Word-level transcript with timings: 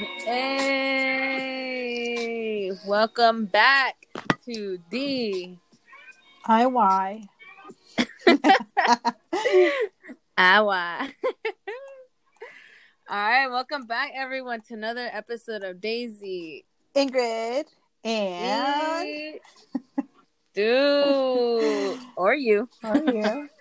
Hey, 0.00 1.60
welcome 2.86 3.44
back 3.44 4.06
to 4.46 4.78
D 4.90 5.58
IY. 6.46 7.28
Awa. 10.38 11.08
All 13.10 13.16
right, 13.16 13.48
welcome 13.48 13.84
back, 13.84 14.12
everyone, 14.14 14.62
to 14.68 14.74
another 14.74 15.10
episode 15.12 15.64
of 15.64 15.82
Daisy. 15.82 16.64
Ingrid 16.96 17.66
and. 18.02 19.38
Dude, 20.54 21.98
or 22.16 22.34
you. 22.34 22.70
are 22.82 23.04
you? 23.04 23.48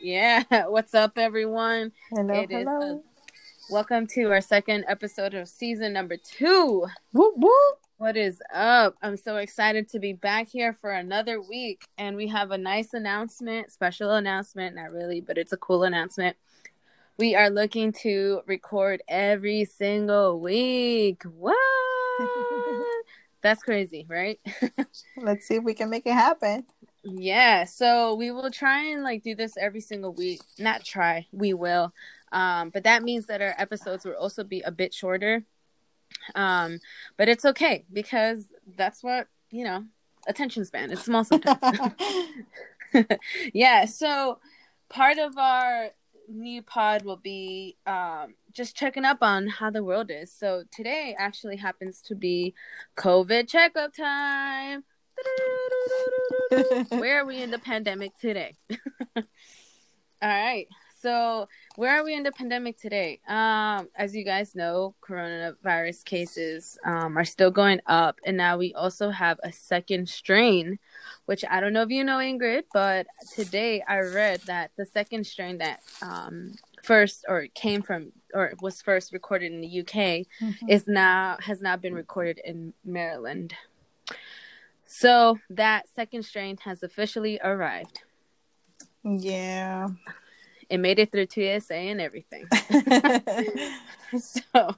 Yeah, 0.00 0.44
what's 0.66 0.94
up, 0.94 1.18
everyone? 1.18 1.92
Hello, 2.10 2.34
It 2.40 2.50
is, 2.50 2.66
hello. 2.68 3.02
Welcome 3.70 4.06
to 4.08 4.30
our 4.30 4.40
second 4.40 4.84
episode 4.88 5.34
of 5.34 5.48
season 5.48 5.92
number 5.94 6.16
two. 6.16 6.86
Whoop 7.12 7.34
whoop. 7.36 7.78
What 7.96 8.16
is 8.16 8.42
up? 8.52 8.94
I'm 9.02 9.16
so 9.16 9.36
excited 9.36 9.88
to 9.90 9.98
be 9.98 10.12
back 10.12 10.48
here 10.48 10.72
for 10.74 10.90
another 10.90 11.40
week. 11.40 11.84
And 11.96 12.16
we 12.16 12.28
have 12.28 12.50
a 12.50 12.58
nice 12.58 12.92
announcement, 12.92 13.72
special 13.72 14.10
announcement, 14.12 14.76
not 14.76 14.92
really, 14.92 15.20
but 15.20 15.38
it's 15.38 15.52
a 15.52 15.56
cool 15.56 15.84
announcement. 15.84 16.36
We 17.16 17.34
are 17.34 17.48
looking 17.48 17.92
to 18.02 18.42
record 18.46 19.02
every 19.08 19.64
single 19.64 20.40
week. 20.40 21.22
What? 21.22 21.56
That's 23.42 23.62
crazy, 23.62 24.04
right? 24.08 24.40
Let's 25.16 25.46
see 25.46 25.54
if 25.54 25.64
we 25.64 25.74
can 25.74 25.88
make 25.90 26.06
it 26.06 26.12
happen. 26.12 26.64
yeah. 27.02 27.64
So 27.64 28.14
we 28.14 28.30
will 28.30 28.50
try 28.50 28.84
and 28.90 29.02
like 29.02 29.22
do 29.22 29.34
this 29.34 29.56
every 29.56 29.80
single 29.80 30.12
week. 30.12 30.40
Not 30.58 30.84
try, 30.84 31.26
we 31.32 31.54
will. 31.54 31.92
Um, 32.34 32.70
but 32.70 32.84
that 32.84 33.02
means 33.02 33.26
that 33.26 33.40
our 33.40 33.54
episodes 33.56 34.04
will 34.04 34.14
also 34.14 34.44
be 34.44 34.60
a 34.60 34.72
bit 34.72 34.92
shorter. 34.92 35.44
Um, 36.34 36.80
but 37.16 37.28
it's 37.28 37.44
okay 37.44 37.84
because 37.92 38.46
that's 38.76 39.02
what 39.02 39.28
you 39.50 39.64
know. 39.64 39.84
Attention 40.26 40.64
span 40.64 40.90
is 40.90 41.00
small 41.00 41.22
sometimes. 41.22 41.92
yeah. 43.52 43.84
So 43.84 44.38
part 44.88 45.18
of 45.18 45.36
our 45.36 45.90
new 46.28 46.62
pod 46.62 47.04
will 47.04 47.18
be 47.18 47.76
um, 47.86 48.34
just 48.52 48.76
checking 48.76 49.04
up 49.04 49.18
on 49.20 49.46
how 49.46 49.70
the 49.70 49.84
world 49.84 50.10
is. 50.10 50.32
So 50.32 50.64
today 50.72 51.14
actually 51.18 51.56
happens 51.56 52.00
to 52.02 52.14
be 52.14 52.54
COVID 52.96 53.48
checkup 53.48 53.94
time. 53.94 54.84
Where 56.88 57.20
are 57.20 57.26
we 57.26 57.42
in 57.42 57.50
the 57.50 57.58
pandemic 57.58 58.16
today? 58.18 58.54
All 59.16 59.22
right. 60.22 60.66
So, 61.08 61.48
where 61.76 62.00
are 62.00 62.02
we 62.02 62.14
in 62.14 62.22
the 62.22 62.32
pandemic 62.32 62.78
today? 62.78 63.20
Um, 63.28 63.90
as 63.94 64.16
you 64.16 64.24
guys 64.24 64.54
know, 64.54 64.94
coronavirus 65.02 66.02
cases 66.06 66.78
um, 66.82 67.18
are 67.18 67.26
still 67.26 67.50
going 67.50 67.80
up, 67.86 68.20
and 68.24 68.38
now 68.38 68.56
we 68.56 68.72
also 68.72 69.10
have 69.10 69.38
a 69.44 69.52
second 69.52 70.08
strain, 70.08 70.78
which 71.26 71.44
I 71.50 71.60
don't 71.60 71.74
know 71.74 71.82
if 71.82 71.90
you 71.90 72.04
know, 72.04 72.16
Ingrid, 72.16 72.62
but 72.72 73.06
today 73.34 73.82
I 73.86 73.98
read 73.98 74.40
that 74.46 74.70
the 74.78 74.86
second 74.86 75.26
strain 75.26 75.58
that 75.58 75.80
um, 76.00 76.54
first 76.82 77.26
or 77.28 77.48
came 77.54 77.82
from 77.82 78.12
or 78.32 78.54
was 78.62 78.80
first 78.80 79.12
recorded 79.12 79.52
in 79.52 79.60
the 79.60 79.80
UK 79.80 80.24
Mhm. 80.40 80.56
is 80.70 80.88
now 80.88 81.36
has 81.40 81.60
now 81.60 81.76
been 81.76 81.92
recorded 81.92 82.40
in 82.46 82.72
Maryland. 82.82 83.52
So 84.86 85.38
that 85.50 85.86
second 85.86 86.22
strain 86.22 86.56
has 86.64 86.82
officially 86.82 87.38
arrived. 87.44 88.00
yeah. 89.04 89.88
It 90.70 90.78
made 90.78 90.98
it 90.98 91.12
through 91.12 91.26
TSA 91.26 91.74
and 91.74 92.00
everything. 92.00 92.46
so, 94.18 94.76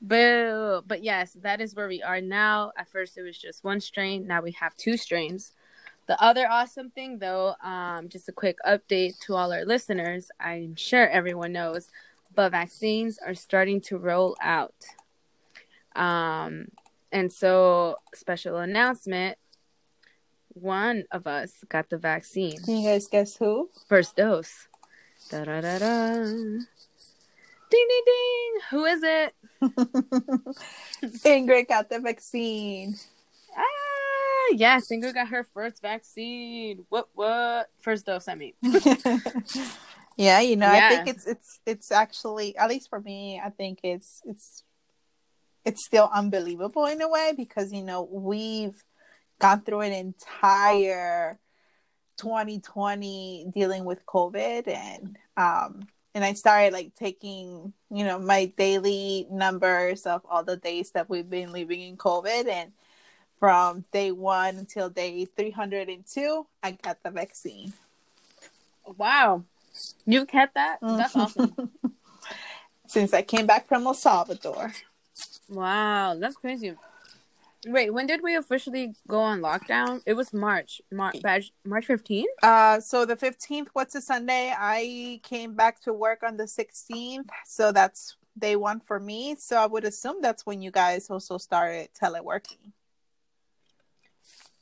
but 0.00 0.82
but 0.86 1.02
yes, 1.02 1.32
that 1.42 1.60
is 1.60 1.74
where 1.74 1.88
we 1.88 2.02
are 2.02 2.20
now. 2.20 2.72
At 2.76 2.88
first, 2.88 3.16
it 3.16 3.22
was 3.22 3.38
just 3.38 3.64
one 3.64 3.80
strain. 3.80 4.26
Now 4.26 4.42
we 4.42 4.52
have 4.52 4.74
two 4.76 4.96
strains. 4.96 5.52
The 6.06 6.22
other 6.22 6.46
awesome 6.48 6.90
thing, 6.90 7.18
though, 7.18 7.56
um, 7.64 8.08
just 8.08 8.28
a 8.28 8.32
quick 8.32 8.58
update 8.66 9.18
to 9.26 9.34
all 9.34 9.52
our 9.52 9.64
listeners. 9.64 10.30
I'm 10.38 10.76
sure 10.76 11.08
everyone 11.08 11.52
knows, 11.52 11.88
but 12.32 12.52
vaccines 12.52 13.18
are 13.26 13.34
starting 13.34 13.80
to 13.82 13.98
roll 13.98 14.36
out. 14.40 14.74
Um, 15.96 16.68
and 17.10 17.32
so, 17.32 17.96
special 18.14 18.58
announcement: 18.58 19.36
one 20.48 21.04
of 21.10 21.26
us 21.26 21.64
got 21.68 21.90
the 21.90 21.98
vaccine, 21.98 22.58
Can 22.62 22.78
you 22.78 22.88
guys 22.88 23.08
guess 23.08 23.36
who? 23.36 23.70
first 23.88 24.16
dose. 24.16 24.68
Da 25.30 25.44
da 25.44 25.60
da 25.60 25.78
da. 25.78 26.24
Ding 27.70 27.86
ding 27.88 28.02
ding. 28.06 28.60
Who 28.70 28.84
is 28.84 29.02
it? 29.02 29.34
Ingrid 31.24 31.68
got 31.68 31.90
the 31.90 31.98
vaccine. 31.98 32.94
Ah, 33.56 34.52
yes, 34.52 34.88
Ingrid 34.88 35.14
got 35.14 35.28
her 35.28 35.44
first 35.52 35.82
vaccine. 35.82 36.84
What? 36.88 37.08
What? 37.14 37.68
First 37.80 38.06
dose. 38.06 38.28
I 38.28 38.36
mean. 38.36 38.52
yeah, 40.16 40.40
you 40.40 40.54
know, 40.54 40.68
I 40.68 40.88
think 40.90 41.08
it's 41.08 41.26
it's 41.26 41.60
it's 41.66 41.90
actually 41.90 42.56
at 42.56 42.68
least 42.68 42.88
for 42.88 43.00
me, 43.00 43.40
I 43.44 43.50
think 43.50 43.80
it's 43.82 44.22
it's 44.24 44.62
it's 45.64 45.84
still 45.84 46.08
unbelievable 46.14 46.86
in 46.86 47.02
a 47.02 47.08
way 47.08 47.32
because 47.36 47.72
you 47.72 47.82
know 47.82 48.08
we've 48.08 48.80
gone 49.40 49.62
through 49.62 49.80
an 49.80 49.92
entire 49.92 51.40
2020 52.16 53.52
dealing 53.54 53.84
with 53.84 54.04
COVID 54.06 54.68
and 54.68 55.18
um 55.36 55.86
and 56.14 56.24
I 56.24 56.32
started 56.32 56.72
like 56.72 56.94
taking 56.94 57.72
you 57.90 58.04
know 58.04 58.18
my 58.18 58.46
daily 58.56 59.26
numbers 59.30 60.06
of 60.06 60.22
all 60.28 60.42
the 60.42 60.56
days 60.56 60.90
that 60.92 61.08
we've 61.10 61.28
been 61.28 61.52
living 61.52 61.80
in 61.80 61.96
COVID 61.96 62.48
and 62.48 62.72
from 63.38 63.84
day 63.92 64.12
one 64.12 64.56
until 64.56 64.88
day 64.88 65.26
302 65.26 66.46
I 66.62 66.70
got 66.72 67.02
the 67.02 67.10
vaccine. 67.10 67.72
Wow. 68.96 69.44
You 70.06 70.24
kept 70.24 70.54
that? 70.54 70.78
That's 70.80 71.14
awesome. 71.14 71.70
Since 72.86 73.12
I 73.12 73.22
came 73.22 73.46
back 73.46 73.68
from 73.68 73.86
El 73.86 73.94
Salvador. 73.94 74.72
Wow, 75.48 76.16
that's 76.18 76.36
crazy. 76.36 76.74
Wait, 77.66 77.92
when 77.92 78.06
did 78.06 78.22
we 78.22 78.36
officially 78.36 78.94
go 79.08 79.20
on 79.20 79.40
lockdown? 79.40 80.00
It 80.06 80.14
was 80.14 80.32
March. 80.32 80.80
March 80.92 81.16
March 81.64 81.88
15th? 81.88 82.24
Uh, 82.42 82.78
so 82.80 83.04
the 83.04 83.16
15th, 83.16 83.68
what's 83.72 83.94
a 83.96 84.00
Sunday? 84.00 84.54
I 84.56 85.20
came 85.24 85.54
back 85.54 85.80
to 85.80 85.92
work 85.92 86.22
on 86.22 86.36
the 86.36 86.44
16th. 86.44 87.26
So 87.44 87.72
that's 87.72 88.16
day 88.38 88.54
one 88.54 88.78
for 88.78 89.00
me. 89.00 89.34
So 89.36 89.56
I 89.56 89.66
would 89.66 89.84
assume 89.84 90.22
that's 90.22 90.46
when 90.46 90.62
you 90.62 90.70
guys 90.70 91.10
also 91.10 91.38
started 91.38 91.88
teleworking. 92.00 92.72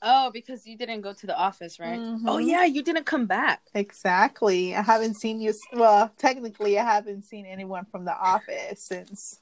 Oh, 0.00 0.30
because 0.30 0.66
you 0.66 0.76
didn't 0.76 1.00
go 1.02 1.12
to 1.12 1.26
the 1.26 1.36
office, 1.36 1.78
right? 1.78 2.00
Mhm. 2.00 2.22
Oh 2.26 2.38
yeah, 2.38 2.64
you 2.64 2.82
didn't 2.82 3.04
come 3.04 3.26
back. 3.26 3.62
Exactly. 3.74 4.74
I 4.74 4.82
haven't 4.82 5.14
seen 5.14 5.40
you. 5.40 5.52
Well, 5.72 6.10
technically, 6.18 6.78
I 6.78 6.84
haven't 6.84 7.22
seen 7.22 7.44
anyone 7.46 7.84
from 7.86 8.04
the 8.04 8.16
office 8.16 8.82
since 8.82 9.40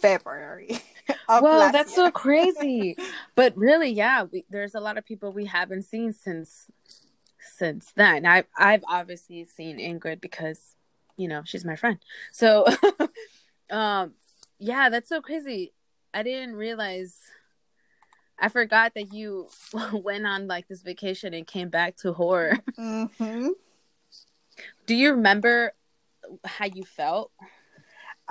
February. 0.00 0.80
well, 1.28 1.70
that's 1.72 1.96
year. 1.96 2.06
so 2.06 2.10
crazy. 2.10 2.96
but 3.34 3.56
really, 3.56 3.90
yeah, 3.90 4.24
we, 4.24 4.44
there's 4.50 4.74
a 4.74 4.80
lot 4.80 4.98
of 4.98 5.04
people 5.04 5.32
we 5.32 5.46
haven't 5.46 5.82
seen 5.82 6.12
since 6.12 6.70
since 7.38 7.92
then. 7.92 8.26
I 8.26 8.44
I've 8.56 8.84
obviously 8.88 9.44
seen 9.44 9.78
Ingrid 9.78 10.20
because 10.20 10.74
you 11.16 11.28
know 11.28 11.42
she's 11.44 11.64
my 11.64 11.76
friend. 11.76 11.98
So, 12.32 12.66
um, 13.70 14.14
yeah, 14.58 14.88
that's 14.88 15.08
so 15.08 15.20
crazy. 15.20 15.72
I 16.12 16.22
didn't 16.22 16.56
realize. 16.56 17.18
I 18.38 18.48
forgot 18.48 18.94
that 18.94 19.12
you 19.12 19.48
went 19.92 20.26
on 20.26 20.48
like 20.48 20.66
this 20.66 20.82
vacation 20.82 21.32
and 21.32 21.46
came 21.46 21.68
back 21.68 21.96
to 21.98 22.12
horror. 22.12 22.58
Mhm. 22.78 23.50
Do 24.86 24.94
you 24.96 25.12
remember 25.12 25.72
how 26.44 26.66
you 26.66 26.84
felt? 26.84 27.30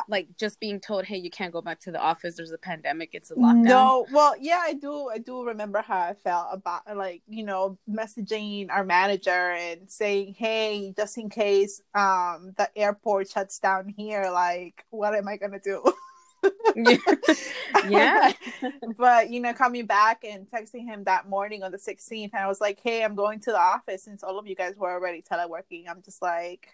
Like 0.07 0.27
just 0.38 0.59
being 0.59 0.79
told, 0.79 1.05
"Hey, 1.05 1.17
you 1.17 1.29
can't 1.29 1.53
go 1.53 1.61
back 1.61 1.79
to 1.81 1.91
the 1.91 1.99
office. 1.99 2.35
There's 2.35 2.51
a 2.51 2.57
pandemic. 2.57 3.09
It's 3.13 3.31
a 3.31 3.35
lockdown." 3.35 3.63
No, 3.63 4.05
well, 4.11 4.35
yeah, 4.39 4.61
I 4.63 4.73
do. 4.73 5.09
I 5.09 5.17
do 5.17 5.43
remember 5.45 5.81
how 5.81 5.99
I 5.99 6.13
felt 6.13 6.47
about 6.51 6.83
like 6.95 7.21
you 7.27 7.43
know 7.43 7.77
messaging 7.89 8.69
our 8.69 8.83
manager 8.83 9.29
and 9.29 9.89
saying, 9.89 10.35
"Hey, 10.38 10.93
just 10.95 11.17
in 11.17 11.29
case 11.29 11.81
um 11.93 12.53
the 12.57 12.69
airport 12.75 13.29
shuts 13.29 13.59
down 13.59 13.89
here, 13.89 14.29
like 14.31 14.85
what 14.89 15.13
am 15.13 15.27
I 15.27 15.38
gonna 15.38 15.59
do?" 15.59 15.83
yeah. 17.87 18.33
but 18.97 19.29
you 19.29 19.39
know, 19.39 19.53
coming 19.53 19.85
back 19.85 20.23
and 20.23 20.47
texting 20.49 20.85
him 20.85 21.03
that 21.05 21.29
morning 21.29 21.63
on 21.63 21.71
the 21.71 21.77
16th, 21.77 22.31
and 22.33 22.44
I 22.44 22.47
was 22.47 22.61
like, 22.61 22.79
"Hey, 22.81 23.03
I'm 23.03 23.15
going 23.15 23.39
to 23.41 23.51
the 23.51 23.59
office 23.59 24.03
since 24.03 24.23
all 24.23 24.39
of 24.39 24.47
you 24.47 24.55
guys 24.55 24.75
were 24.75 24.91
already 24.91 25.21
teleworking. 25.21 25.85
I'm 25.89 26.01
just 26.01 26.21
like, 26.21 26.69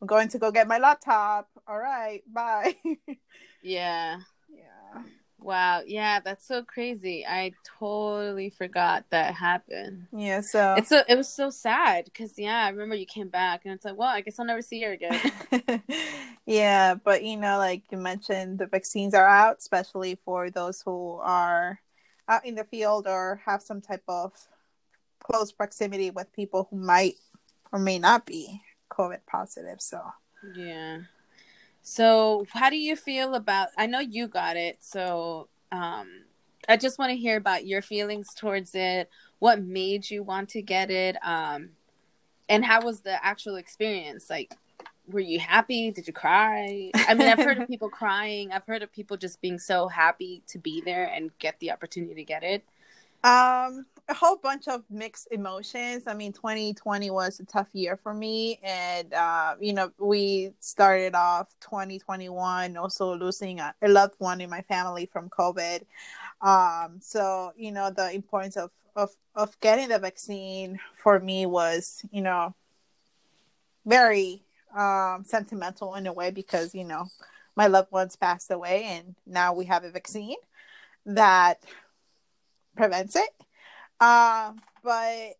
I'm 0.00 0.06
going 0.06 0.28
to 0.28 0.38
go 0.38 0.50
get 0.50 0.68
my 0.68 0.78
laptop. 0.78 1.48
All 1.66 1.78
right, 1.78 2.22
bye." 2.32 2.76
Yeah. 3.64 4.18
yeah. 4.54 5.02
Wow. 5.38 5.82
Yeah, 5.86 6.20
that's 6.20 6.46
so 6.46 6.62
crazy. 6.62 7.24
I 7.26 7.52
totally 7.78 8.50
forgot 8.50 9.06
that 9.10 9.34
happened. 9.34 10.06
Yeah, 10.12 10.42
so 10.42 10.74
It's 10.76 10.90
so 10.90 11.02
it 11.08 11.16
was 11.16 11.28
so 11.28 11.48
sad 11.48 12.04
because 12.04 12.38
yeah, 12.38 12.64
I 12.64 12.68
remember 12.68 12.94
you 12.94 13.06
came 13.06 13.28
back 13.28 13.62
and 13.64 13.72
it's 13.72 13.84
like, 13.84 13.96
well, 13.96 14.08
I 14.08 14.20
guess 14.20 14.38
I'll 14.38 14.44
never 14.44 14.62
see 14.62 14.82
her 14.82 14.92
again. 14.92 15.18
yeah, 16.46 16.94
but 16.94 17.24
you 17.24 17.38
know, 17.38 17.56
like 17.56 17.82
you 17.90 17.96
mentioned, 17.96 18.58
the 18.58 18.66
vaccines 18.66 19.14
are 19.14 19.26
out, 19.26 19.58
especially 19.58 20.18
for 20.26 20.50
those 20.50 20.82
who 20.82 21.18
are 21.22 21.80
out 22.28 22.44
in 22.44 22.54
the 22.54 22.64
field 22.64 23.06
or 23.06 23.40
have 23.46 23.62
some 23.62 23.80
type 23.80 24.04
of 24.08 24.32
close 25.20 25.52
proximity 25.52 26.10
with 26.10 26.30
people 26.34 26.68
who 26.70 26.76
might 26.76 27.14
or 27.72 27.78
may 27.78 27.98
not 27.98 28.26
be 28.26 28.60
COVID 28.96 29.20
positive. 29.26 29.80
So 29.80 30.00
yeah. 30.54 30.98
So 31.82 32.46
how 32.50 32.70
do 32.70 32.76
you 32.76 32.96
feel 32.96 33.34
about 33.34 33.68
I 33.76 33.86
know 33.86 34.00
you 34.00 34.28
got 34.28 34.56
it, 34.56 34.78
so 34.80 35.48
um 35.72 36.24
I 36.68 36.76
just 36.76 36.98
want 36.98 37.10
to 37.10 37.16
hear 37.16 37.36
about 37.36 37.66
your 37.66 37.82
feelings 37.82 38.28
towards 38.34 38.74
it. 38.74 39.10
What 39.38 39.62
made 39.62 40.10
you 40.10 40.22
want 40.22 40.48
to 40.50 40.62
get 40.62 40.90
it? 40.90 41.16
Um 41.22 41.70
and 42.48 42.64
how 42.64 42.82
was 42.82 43.00
the 43.00 43.24
actual 43.24 43.56
experience? 43.56 44.28
Like 44.30 44.54
were 45.06 45.20
you 45.20 45.38
happy? 45.38 45.90
Did 45.90 46.06
you 46.06 46.12
cry? 46.12 46.90
I 46.94 47.14
mean, 47.14 47.28
I've 47.28 47.38
heard 47.38 47.58
of 47.58 47.68
people 47.68 47.88
crying. 47.90 48.52
I've 48.52 48.66
heard 48.66 48.82
of 48.82 48.92
people 48.92 49.16
just 49.16 49.40
being 49.40 49.58
so 49.58 49.88
happy 49.88 50.42
to 50.48 50.58
be 50.58 50.80
there 50.80 51.04
and 51.04 51.30
get 51.38 51.58
the 51.60 51.72
opportunity 51.72 52.14
to 52.14 52.24
get 52.24 52.42
it. 52.42 52.64
Um, 53.22 53.86
a 54.08 54.14
whole 54.14 54.36
bunch 54.36 54.68
of 54.68 54.82
mixed 54.90 55.28
emotions. 55.30 56.04
I 56.06 56.14
mean, 56.14 56.32
2020 56.32 57.10
was 57.10 57.40
a 57.40 57.44
tough 57.44 57.68
year 57.72 57.96
for 57.96 58.12
me, 58.12 58.60
and 58.62 59.12
uh, 59.14 59.54
you 59.60 59.72
know, 59.72 59.90
we 59.98 60.52
started 60.60 61.14
off 61.14 61.48
2021 61.60 62.76
also 62.76 63.14
losing 63.16 63.60
a, 63.60 63.74
a 63.80 63.88
loved 63.88 64.16
one 64.18 64.40
in 64.40 64.50
my 64.50 64.62
family 64.62 65.06
from 65.06 65.30
COVID. 65.30 65.82
Um, 66.42 66.98
so 67.00 67.52
you 67.56 67.72
know, 67.72 67.90
the 67.90 68.12
importance 68.12 68.56
of 68.56 68.70
of 68.94 69.10
of 69.34 69.58
getting 69.60 69.88
the 69.88 69.98
vaccine 69.98 70.78
for 70.96 71.18
me 71.18 71.46
was, 71.46 72.04
you 72.12 72.20
know, 72.20 72.54
very 73.86 74.42
um, 74.76 75.24
sentimental 75.24 75.94
in 75.94 76.06
a 76.06 76.12
way 76.12 76.30
because 76.30 76.74
you 76.74 76.84
know 76.84 77.06
my 77.56 77.68
loved 77.68 77.90
ones 77.90 78.16
passed 78.16 78.50
away, 78.50 78.84
and 78.84 79.14
now 79.26 79.54
we 79.54 79.64
have 79.64 79.84
a 79.84 79.90
vaccine 79.90 80.36
that 81.06 81.62
prevents 82.76 83.16
it. 83.16 83.30
Um, 84.00 84.60
but 84.82 85.34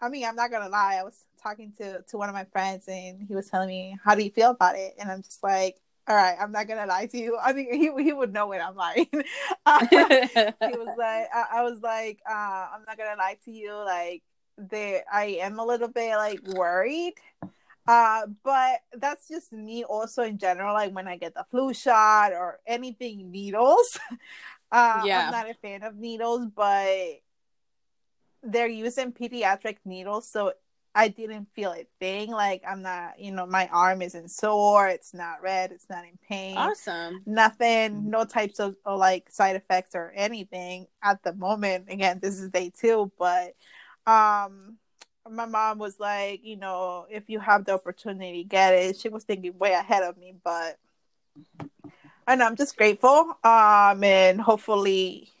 I 0.00 0.08
mean, 0.10 0.24
I'm 0.26 0.36
not 0.36 0.50
gonna 0.50 0.68
lie. 0.68 0.96
I 1.00 1.04
was 1.04 1.18
talking 1.42 1.72
to 1.78 2.02
to 2.02 2.18
one 2.18 2.28
of 2.28 2.34
my 2.34 2.44
friends, 2.46 2.86
and 2.88 3.22
he 3.26 3.34
was 3.34 3.48
telling 3.48 3.68
me, 3.68 3.98
"How 4.04 4.14
do 4.14 4.22
you 4.24 4.30
feel 4.30 4.50
about 4.50 4.76
it?" 4.76 4.94
And 4.98 5.10
I'm 5.10 5.22
just 5.22 5.42
like, 5.42 5.78
"All 6.08 6.16
right, 6.16 6.36
I'm 6.40 6.52
not 6.52 6.68
gonna 6.68 6.86
lie 6.86 7.06
to 7.06 7.18
you. 7.18 7.38
I 7.42 7.52
think 7.52 7.70
he 7.72 7.92
he 8.04 8.12
would 8.12 8.32
know 8.32 8.48
when 8.48 8.60
I'm 8.60 8.76
lying." 8.76 9.08
uh, 9.66 9.80
he 10.64 10.76
was 10.76 10.90
like, 10.96 11.28
I, 11.34 11.46
I 11.60 11.62
was 11.62 11.80
like, 11.82 12.20
uh, 12.28 12.32
"I'm 12.74 12.84
not 12.86 12.98
gonna 12.98 13.16
lie 13.18 13.38
to 13.44 13.50
you. 13.52 13.74
Like, 13.74 14.22
there, 14.58 15.04
I 15.12 15.38
am 15.42 15.58
a 15.58 15.64
little 15.66 15.88
bit 15.88 16.16
like 16.16 16.42
worried." 16.42 17.14
Uh, 17.86 18.26
but 18.44 18.80
that's 18.94 19.28
just 19.28 19.52
me 19.52 19.84
also 19.84 20.22
in 20.22 20.38
general. 20.38 20.74
Like 20.74 20.94
when 20.94 21.08
I 21.08 21.16
get 21.16 21.34
the 21.34 21.44
flu 21.50 21.74
shot 21.74 22.32
or 22.32 22.60
anything 22.66 23.30
needles, 23.32 23.98
uh, 24.72 25.04
Yeah. 25.04 25.08
I'm 25.12 25.30
not 25.30 25.50
a 25.50 25.54
fan 25.54 25.82
of 25.82 25.96
needles, 25.96 26.46
but 26.54 27.20
they're 28.42 28.68
using 28.68 29.12
pediatric 29.12 29.76
needles, 29.84 30.28
so 30.28 30.52
I 30.94 31.08
didn't 31.08 31.48
feel 31.54 31.72
a 31.72 31.86
thing. 32.00 32.30
Like 32.30 32.62
I'm 32.68 32.82
not, 32.82 33.18
you 33.18 33.32
know, 33.32 33.46
my 33.46 33.68
arm 33.68 34.02
isn't 34.02 34.30
sore, 34.30 34.88
it's 34.88 35.14
not 35.14 35.42
red, 35.42 35.72
it's 35.72 35.88
not 35.88 36.04
in 36.04 36.18
pain, 36.28 36.56
awesome. 36.56 37.22
nothing, 37.24 38.10
no 38.10 38.24
types 38.24 38.60
of, 38.60 38.76
of 38.84 38.98
like 38.98 39.30
side 39.30 39.56
effects 39.56 39.94
or 39.94 40.12
anything 40.14 40.86
at 41.02 41.22
the 41.22 41.32
moment. 41.34 41.86
Again, 41.88 42.18
this 42.20 42.38
is 42.38 42.50
day 42.50 42.70
two, 42.78 43.10
but 43.18 43.54
um 44.06 44.78
my 45.30 45.46
mom 45.46 45.78
was 45.78 46.00
like, 46.00 46.40
you 46.42 46.56
know, 46.56 47.06
if 47.08 47.30
you 47.30 47.38
have 47.38 47.64
the 47.64 47.72
opportunity, 47.72 48.42
get 48.44 48.74
it. 48.74 48.98
She 48.98 49.08
was 49.08 49.22
thinking 49.24 49.56
way 49.56 49.72
ahead 49.72 50.02
of 50.02 50.16
me, 50.18 50.34
but 50.44 50.78
and 52.26 52.42
I'm 52.42 52.56
just 52.56 52.76
grateful. 52.76 53.38
Um, 53.44 54.04
and 54.04 54.40
hopefully 54.40 55.31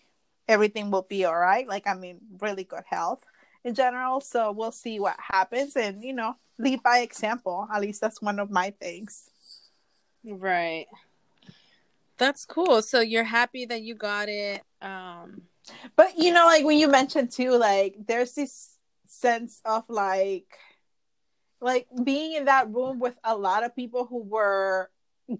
everything 0.48 0.90
will 0.90 1.06
be 1.08 1.24
all 1.24 1.38
right. 1.38 1.66
Like 1.66 1.86
I'm 1.86 2.02
in 2.04 2.18
really 2.40 2.64
good 2.64 2.84
health 2.86 3.24
in 3.64 3.74
general, 3.74 4.20
so 4.20 4.52
we'll 4.52 4.72
see 4.72 4.98
what 4.98 5.16
happens, 5.18 5.76
and 5.76 6.02
you 6.02 6.12
know, 6.12 6.36
lead 6.58 6.82
by 6.82 6.98
example. 6.98 7.68
At 7.72 7.80
least 7.80 8.00
that's 8.00 8.20
one 8.20 8.38
of 8.38 8.50
my 8.50 8.70
things. 8.80 9.30
Right. 10.24 10.86
That's 12.18 12.44
cool. 12.44 12.82
So 12.82 13.00
you're 13.00 13.24
happy 13.24 13.66
that 13.66 13.82
you 13.82 13.94
got 13.94 14.28
it. 14.28 14.62
Um 14.80 15.42
But 15.96 16.18
you 16.18 16.32
know, 16.32 16.46
like 16.46 16.64
when 16.64 16.78
you 16.78 16.88
mentioned 16.88 17.30
too, 17.30 17.56
like 17.56 17.96
there's 18.06 18.34
this 18.34 18.76
sense 19.06 19.60
of 19.64 19.84
like, 19.88 20.58
like 21.60 21.86
being 22.02 22.34
in 22.34 22.46
that 22.46 22.70
room 22.72 22.98
with 22.98 23.16
a 23.22 23.36
lot 23.36 23.62
of 23.64 23.76
people 23.76 24.06
who 24.06 24.22
were 24.22 24.90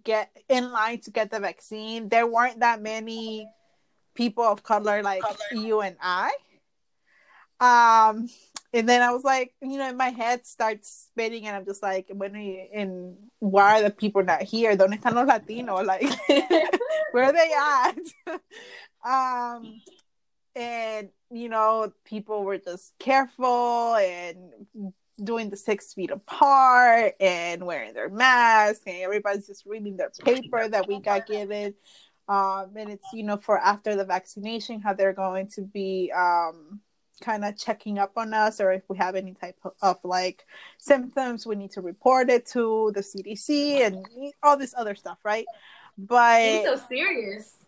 get 0.04 0.30
in 0.48 0.70
line 0.70 1.00
to 1.00 1.10
get 1.10 1.30
the 1.30 1.40
vaccine. 1.40 2.08
There 2.08 2.26
weren't 2.26 2.60
that 2.60 2.80
many 2.80 3.48
people 4.14 4.44
of 4.44 4.62
color 4.62 5.02
like 5.02 5.22
you 5.52 5.80
and 5.80 5.96
I. 6.00 6.32
Um, 7.60 8.28
and 8.74 8.88
then 8.88 9.02
I 9.02 9.12
was 9.12 9.22
like, 9.22 9.54
you 9.60 9.78
know, 9.78 9.92
my 9.92 10.08
head 10.08 10.46
starts 10.46 11.08
spinning, 11.10 11.46
and 11.46 11.54
I'm 11.54 11.64
just 11.64 11.82
like, 11.82 12.06
when 12.08 12.34
are 12.34 12.40
you, 12.40 12.66
and 12.74 13.16
why 13.38 13.78
are 13.78 13.82
the 13.82 13.90
people 13.90 14.24
not 14.24 14.42
here? 14.42 14.76
¿Dónde 14.76 14.98
están 14.98 15.14
los 15.14 15.28
latinos? 15.28 15.86
Like, 15.86 16.02
where 17.12 17.24
are 17.24 17.32
they 17.32 17.52
at? 17.54 18.38
um, 19.04 19.80
and 20.56 21.10
you 21.30 21.48
know, 21.48 21.92
people 22.04 22.44
were 22.44 22.58
just 22.58 22.92
careful 22.98 23.94
and 23.96 24.38
doing 25.22 25.50
the 25.50 25.56
six 25.56 25.92
feet 25.94 26.10
apart 26.10 27.14
and 27.20 27.64
wearing 27.64 27.94
their 27.94 28.08
masks, 28.08 28.82
and 28.86 28.96
everybody's 28.96 29.46
just 29.46 29.66
reading 29.66 29.96
their 29.96 30.10
paper 30.24 30.66
that 30.66 30.88
we 30.88 30.98
got 31.00 31.26
given. 31.26 31.74
Um, 32.28 32.70
and 32.76 32.90
it's 32.90 33.04
you 33.12 33.24
know 33.24 33.36
for 33.36 33.58
after 33.58 33.96
the 33.96 34.04
vaccination 34.04 34.80
how 34.80 34.94
they're 34.94 35.12
going 35.12 35.48
to 35.48 35.62
be 35.62 36.12
um 36.16 36.80
kind 37.20 37.44
of 37.44 37.56
checking 37.56 37.98
up 37.98 38.12
on 38.16 38.34
us 38.34 38.60
or 38.60 38.72
if 38.72 38.82
we 38.88 38.96
have 38.96 39.14
any 39.14 39.34
type 39.34 39.56
of, 39.64 39.72
of 39.80 39.96
like 40.02 40.44
symptoms 40.78 41.46
we 41.46 41.54
need 41.54 41.70
to 41.70 41.80
report 41.80 42.28
it 42.28 42.44
to 42.46 42.90
the 42.94 43.00
cdc 43.00 43.86
and 43.86 44.04
all 44.42 44.56
this 44.56 44.74
other 44.76 44.94
stuff 44.94 45.18
right? 45.24 45.46
But 45.96 46.64
so 46.64 46.76
serious. 46.88 47.58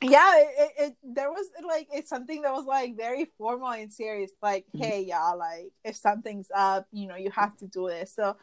yeah 0.00 0.32
it, 0.36 0.48
it, 0.58 0.72
it 0.78 0.96
there 1.02 1.30
was 1.30 1.46
like 1.66 1.88
it's 1.92 2.08
something 2.08 2.42
that 2.42 2.52
was 2.52 2.64
like 2.64 2.96
very 2.96 3.26
formal 3.36 3.72
and 3.72 3.92
serious 3.92 4.30
like 4.40 4.64
hey 4.72 5.02
y'all 5.02 5.38
like 5.38 5.72
if 5.84 5.96
something's 5.96 6.50
up 6.54 6.86
you 6.92 7.06
know 7.06 7.16
you 7.16 7.30
have 7.30 7.56
to 7.58 7.66
do 7.66 7.88
this. 7.88 8.14
So 8.14 8.36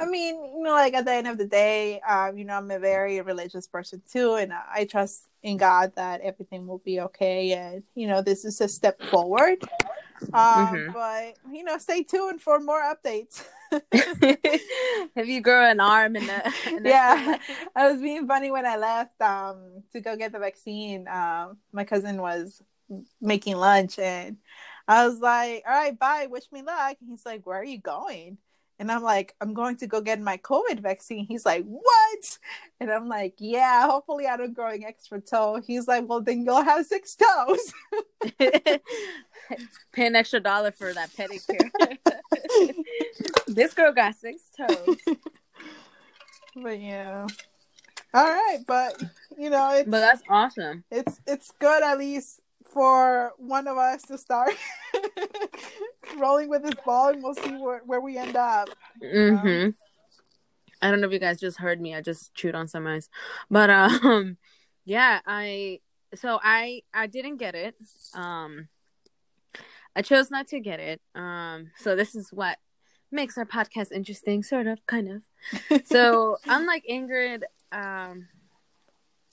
i 0.00 0.06
mean 0.06 0.34
you 0.36 0.62
know 0.62 0.72
like 0.72 0.94
at 0.94 1.04
the 1.04 1.12
end 1.12 1.26
of 1.26 1.38
the 1.38 1.46
day 1.46 2.00
um 2.00 2.36
you 2.36 2.44
know 2.44 2.54
i'm 2.56 2.70
a 2.70 2.78
very 2.78 3.20
religious 3.20 3.66
person 3.66 4.02
too 4.10 4.34
and 4.34 4.52
i, 4.52 4.84
trust 4.84 5.24
in 5.42 5.56
god 5.56 5.92
that 5.96 6.20
everything 6.22 6.66
will 6.66 6.78
be 6.84 7.00
okay 7.00 7.52
and 7.52 7.82
you 7.94 8.06
know 8.06 8.22
this 8.22 8.44
is 8.44 8.60
a 8.60 8.68
step 8.68 9.00
forward. 9.10 9.58
Um 10.32 10.86
Mhm. 10.88 10.92
but 10.92 11.36
you 11.52 11.64
know 11.64 11.78
stay 11.78 12.02
tuned 12.02 12.40
for 12.40 12.58
more 12.60 12.80
updates. 12.82 13.44
Have 15.16 15.28
you 15.28 15.40
grown 15.40 15.70
an 15.70 15.80
arm 15.80 16.16
in 16.16 16.26
the, 16.26 16.42
yeah. 16.84 17.38
I 17.76 17.90
was 17.92 18.00
being 18.00 18.26
funny 18.26 18.50
when 18.50 18.66
i 18.66 18.76
left 18.76 19.20
um 19.20 19.82
to 19.92 20.00
go 20.00 20.16
get 20.16 20.32
the 20.32 20.38
vaccine. 20.38 21.06
Um 21.08 21.58
my 21.72 21.84
cousin 21.84 22.20
was 22.20 22.62
making 23.20 23.56
lunch 23.56 23.98
and 23.98 24.36
i 24.86 25.06
was 25.06 25.18
like 25.20 25.64
all 25.66 25.72
right 25.74 25.98
bye 25.98 26.26
wish 26.30 26.50
me 26.52 26.62
luck. 26.62 26.96
And 27.00 27.10
he's 27.10 27.26
like 27.26 27.46
where 27.46 27.58
are 27.60 27.64
you 27.64 27.78
going 27.78 28.38
and 28.78 28.90
i'm 28.90 29.02
like 29.02 29.34
i'm 29.40 29.54
going 29.54 29.76
to 29.76 29.86
go 29.86 30.00
get 30.00 30.20
my 30.20 30.36
covid 30.38 30.80
vaccine 30.80 31.24
he's 31.26 31.44
like 31.46 31.64
what 31.64 32.38
and 32.80 32.90
i'm 32.90 33.08
like 33.08 33.34
yeah 33.38 33.86
hopefully 33.86 34.26
i 34.26 34.36
don't 34.36 34.54
grow 34.54 34.68
an 34.70 34.82
extra 34.84 35.20
toe 35.20 35.60
he's 35.64 35.86
like 35.86 36.08
well 36.08 36.20
then 36.20 36.44
you'll 36.44 36.62
have 36.62 36.84
six 36.86 37.16
toes 37.16 37.72
Pay 39.92 40.06
an 40.06 40.16
extra 40.16 40.40
dollar 40.40 40.70
for 40.72 40.94
that 40.94 41.10
pedicure. 41.10 41.70
this 43.46 43.74
girl 43.74 43.92
got 43.92 44.14
six 44.14 44.42
toes. 44.56 44.96
but 46.62 46.80
yeah 46.80 47.26
all 48.14 48.24
right 48.24 48.58
but 48.66 49.02
you 49.36 49.50
know 49.50 49.74
it's 49.74 49.88
But 49.88 50.00
that's 50.00 50.22
awesome. 50.30 50.84
it's 50.90 51.20
it's 51.26 51.52
good 51.58 51.82
at 51.82 51.98
least 51.98 52.40
for 52.64 53.32
one 53.38 53.66
of 53.68 53.76
us 53.76 54.02
to 54.04 54.16
start 54.16 54.52
rolling 56.18 56.48
with 56.48 56.62
this 56.62 56.74
ball 56.84 57.08
and 57.08 57.22
we'll 57.22 57.34
see 57.34 57.56
where, 57.56 57.80
where 57.84 58.00
we 58.00 58.16
end 58.16 58.36
up 58.36 58.68
hmm 59.00 59.68
I 60.82 60.90
don't 60.90 61.00
know 61.00 61.06
if 61.06 61.12
you 61.14 61.18
guys 61.18 61.40
just 61.40 61.60
heard 61.60 61.80
me. 61.80 61.94
I 61.94 62.02
just 62.02 62.34
chewed 62.34 62.54
on 62.54 62.68
some 62.68 62.86
ice. 62.86 63.08
But 63.50 63.70
um 63.70 64.36
yeah, 64.84 65.20
I 65.26 65.80
so 66.14 66.38
I 66.42 66.82
I 66.92 67.06
didn't 67.06 67.38
get 67.38 67.54
it. 67.54 67.74
Um 68.12 68.68
I 69.96 70.02
chose 70.02 70.30
not 70.30 70.46
to 70.48 70.60
get 70.60 70.80
it. 70.80 71.00
Um 71.14 71.70
so 71.78 71.96
this 71.96 72.14
is 72.14 72.32
what 72.32 72.58
makes 73.10 73.38
our 73.38 73.46
podcast 73.46 73.92
interesting, 73.92 74.42
sort 74.42 74.66
of, 74.66 74.84
kind 74.86 75.08
of. 75.08 75.86
So 75.86 76.36
unlike 76.46 76.84
Ingrid, 76.90 77.42
um 77.72 78.28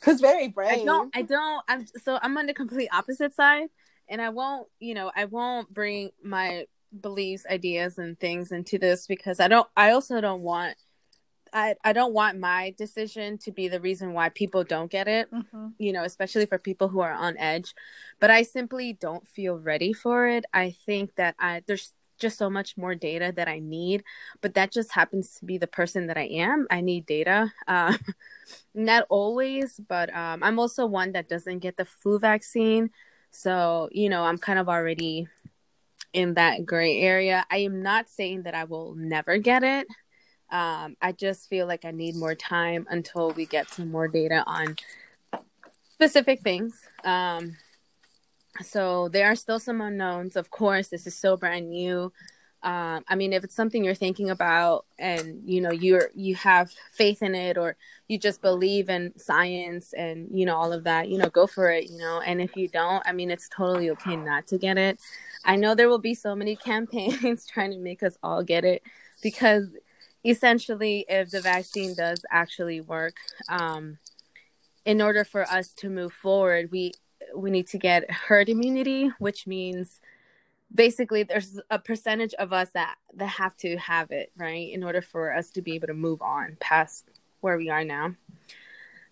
It's 0.07 0.21
very 0.21 0.47
brave. 0.47 0.81
I 0.81 0.85
don't. 0.85 1.15
I 1.15 1.21
don't. 1.21 1.63
I'm 1.67 1.85
so 2.01 2.17
I'm 2.21 2.37
on 2.37 2.45
the 2.45 2.53
complete 2.53 2.89
opposite 2.93 3.33
side, 3.33 3.67
and 4.11 4.21
I 4.21 4.29
won't. 4.29 4.67
You 4.79 4.93
know, 4.93 5.11
I 5.15 5.25
won't 5.25 5.73
bring 5.73 6.11
my 6.23 6.67
beliefs, 6.99 7.45
ideas, 7.49 7.97
and 7.97 8.19
things 8.19 8.51
into 8.51 8.77
this 8.77 9.07
because 9.07 9.39
I 9.39 9.47
don't. 9.47 9.67
I 9.75 9.91
also 9.91 10.21
don't 10.21 10.41
want. 10.41 10.75
I 11.53 11.75
I 11.83 11.93
don't 11.93 12.13
want 12.13 12.37
my 12.37 12.75
decision 12.77 13.37
to 13.39 13.51
be 13.51 13.67
the 13.69 13.81
reason 13.81 14.13
why 14.13 14.29
people 14.29 14.63
don't 14.63 14.91
get 14.91 15.07
it. 15.07 15.31
Mm-hmm. 15.31 15.67
You 15.79 15.93
know, 15.93 16.03
especially 16.03 16.45
for 16.45 16.59
people 16.59 16.89
who 16.89 16.99
are 16.99 17.13
on 17.13 17.37
edge. 17.37 17.73
But 18.19 18.29
I 18.29 18.43
simply 18.43 18.93
don't 18.93 19.27
feel 19.27 19.57
ready 19.57 19.93
for 19.93 20.27
it. 20.27 20.45
I 20.53 20.75
think 20.85 21.15
that 21.15 21.35
I 21.39 21.63
there's 21.65 21.93
just 22.19 22.37
so 22.37 22.49
much 22.49 22.77
more 22.77 22.93
data 22.93 23.33
that 23.35 23.47
I 23.47 23.59
need, 23.59 24.03
but 24.41 24.53
that 24.53 24.71
just 24.71 24.91
happens 24.91 25.35
to 25.39 25.45
be 25.45 25.57
the 25.57 25.65
person 25.65 26.05
that 26.07 26.17
I 26.17 26.25
am. 26.25 26.67
I 26.69 26.81
need 26.81 27.07
data. 27.07 27.51
Uh, 27.67 27.97
not 28.75 29.05
always, 29.09 29.79
but 29.89 30.15
um, 30.15 30.43
I'm 30.43 30.59
also 30.59 30.85
one 30.85 31.13
that 31.13 31.27
doesn't 31.27 31.59
get 31.59 31.77
the 31.77 31.85
flu 31.85 32.19
vaccine. 32.19 32.91
So, 33.31 33.89
you 33.91 34.09
know, 34.09 34.23
I'm 34.23 34.37
kind 34.37 34.59
of 34.59 34.69
already 34.69 35.27
in 36.13 36.33
that 36.35 36.65
gray 36.65 36.99
area. 36.99 37.45
I 37.49 37.57
am 37.57 37.81
not 37.81 38.09
saying 38.09 38.43
that 38.43 38.53
I 38.53 38.65
will 38.65 38.93
never 38.95 39.37
get 39.37 39.63
it. 39.63 39.87
Um, 40.51 40.97
I 41.01 41.13
just 41.13 41.47
feel 41.47 41.65
like 41.65 41.85
I 41.85 41.91
need 41.91 42.15
more 42.15 42.35
time 42.35 42.85
until 42.89 43.31
we 43.31 43.45
get 43.45 43.69
some 43.69 43.89
more 43.89 44.09
data 44.09 44.43
on 44.45 44.75
specific 45.93 46.41
things. 46.41 46.77
Um, 47.05 47.55
so 48.61 49.07
there 49.07 49.27
are 49.27 49.35
still 49.35 49.59
some 49.59 49.79
unknowns. 49.79 50.35
Of 50.35 50.51
course, 50.51 50.89
this 50.89 51.07
is 51.07 51.15
so 51.15 51.37
brand 51.37 51.69
new. 51.69 52.11
Um, 52.63 53.03
I 53.07 53.15
mean, 53.15 53.33
if 53.33 53.43
it's 53.43 53.55
something 53.55 53.83
you're 53.83 53.95
thinking 53.95 54.29
about 54.29 54.85
and 54.99 55.41
you 55.45 55.61
know 55.61 55.71
you're 55.71 56.11
you 56.13 56.35
have 56.35 56.71
faith 56.91 57.23
in 57.23 57.33
it 57.33 57.57
or 57.57 57.75
you 58.07 58.19
just 58.19 58.41
believe 58.41 58.89
in 58.89 59.17
science 59.17 59.93
and 59.93 60.27
you 60.31 60.45
know 60.45 60.55
all 60.55 60.71
of 60.71 60.83
that, 60.83 61.09
you 61.09 61.17
know, 61.17 61.29
go 61.29 61.47
for 61.47 61.71
it. 61.71 61.89
You 61.89 61.97
know, 61.97 62.21
and 62.21 62.39
if 62.41 62.55
you 62.55 62.67
don't, 62.67 63.01
I 63.05 63.13
mean, 63.13 63.31
it's 63.31 63.49
totally 63.49 63.89
okay 63.91 64.15
not 64.15 64.47
to 64.47 64.57
get 64.57 64.77
it. 64.77 64.99
I 65.43 65.55
know 65.55 65.73
there 65.73 65.89
will 65.89 65.99
be 65.99 66.13
so 66.13 66.35
many 66.35 66.55
campaigns 66.71 67.45
trying 67.45 67.71
to 67.71 67.79
make 67.79 68.03
us 68.03 68.17
all 68.21 68.43
get 68.43 68.63
it 68.63 68.83
because 69.23 69.69
essentially, 70.23 71.05
if 71.09 71.31
the 71.31 71.41
vaccine 71.41 71.95
does 71.95 72.23
actually 72.29 72.81
work, 72.81 73.15
um, 73.49 73.97
in 74.85 75.01
order 75.01 75.23
for 75.23 75.43
us 75.43 75.69
to 75.69 75.89
move 75.89 76.13
forward, 76.13 76.71
we 76.71 76.93
we 77.35 77.49
need 77.51 77.67
to 77.67 77.77
get 77.77 78.09
herd 78.11 78.49
immunity, 78.49 79.11
which 79.19 79.47
means 79.47 80.01
basically 80.73 81.23
there's 81.23 81.59
a 81.69 81.79
percentage 81.79 82.33
of 82.35 82.53
us 82.53 82.69
that 82.73 82.95
that 83.15 83.27
have 83.27 83.55
to 83.57 83.77
have 83.77 84.11
it 84.11 84.31
right 84.37 84.71
in 84.71 84.83
order 84.83 85.01
for 85.01 85.33
us 85.33 85.51
to 85.51 85.61
be 85.61 85.75
able 85.75 85.87
to 85.87 85.93
move 85.93 86.21
on 86.21 86.57
past 86.59 87.05
where 87.41 87.57
we 87.57 87.69
are 87.69 87.83
now. 87.83 88.15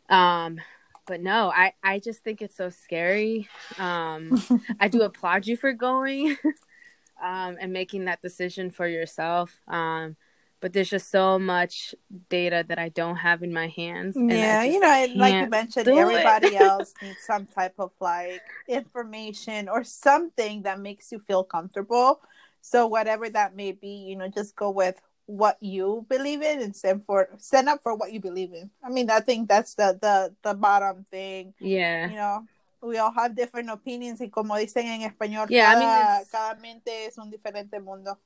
Um 0.10 0.60
but 1.06 1.22
no 1.22 1.50
i 1.50 1.74
i 1.84 2.00
just 2.00 2.24
think 2.24 2.42
it's 2.42 2.56
so 2.56 2.70
scary. 2.70 3.48
Um 3.78 4.42
i 4.80 4.88
do 4.88 5.02
applaud 5.04 5.48
you 5.48 5.58
for 5.58 5.74
going 5.74 6.38
um 7.24 7.58
and 7.60 7.74
making 7.74 8.06
that 8.06 8.22
decision 8.22 8.72
for 8.72 8.88
yourself. 8.88 9.56
Um 9.68 10.16
but 10.62 10.74
there's 10.74 10.90
just 10.90 11.10
so 11.10 11.40
much 11.40 11.96
data 12.30 12.66
that 12.68 12.78
I 12.78 12.90
don't 12.90 13.18
have 13.18 13.44
in 13.44 13.54
my 13.54 13.68
hands. 13.68 14.16
Yeah, 14.18 14.64
you 14.64 14.80
know, 14.80 15.08
like 15.16 15.34
you 15.34 15.50
mentioned, 15.50 15.88
everybody 15.88 16.56
else 16.58 16.94
needs 17.02 17.20
some 17.26 17.46
type 17.46 17.76
of 17.80 17.92
like 18.00 18.42
information 18.68 19.70
or 19.70 19.84
something 19.84 20.64
that 20.64 20.80
makes 20.80 21.12
you 21.12 21.20
feel 21.20 21.44
comfortable. 21.44 22.22
So 22.62 22.88
whatever 22.88 23.30
that 23.30 23.56
may 23.56 23.72
be, 23.72 24.06
you 24.10 24.16
know, 24.16 24.28
just 24.28 24.56
go 24.56 24.70
with 24.70 25.02
what 25.26 25.58
you 25.62 26.06
believe 26.10 26.42
in 26.42 26.60
and 26.62 26.76
stand 26.76 27.06
for 27.06 27.30
stand 27.38 27.70
up 27.70 27.82
for 27.84 27.96
what 27.96 28.12
you 28.12 28.20
believe 28.20 28.54
in. 28.54 28.70
I 28.84 28.90
mean, 28.90 29.10
I 29.10 29.20
think 29.20 29.48
that's 29.48 29.76
the 29.76 29.98
the 30.02 30.34
the 30.44 30.56
bottom 30.56 31.06
thing. 31.10 31.54
Yeah. 31.60 32.10
You 32.10 32.16
know, 32.16 32.46
we 32.82 32.98
all 32.98 33.12
have 33.12 33.36
different 33.36 33.70
opinions 33.70 34.22
y 34.22 34.30
como 34.30 34.56
dicen 34.56 34.88
en 34.88 35.02
español, 35.02 35.48
yeah, 35.50 35.74
cada, 35.74 35.86
I 35.86 36.18
mean, 36.18 36.28
cada 36.32 36.56
mente 36.56 37.06
es 37.06 37.18
un 37.18 37.30
diferente 37.30 37.80
mundo. 37.80 38.18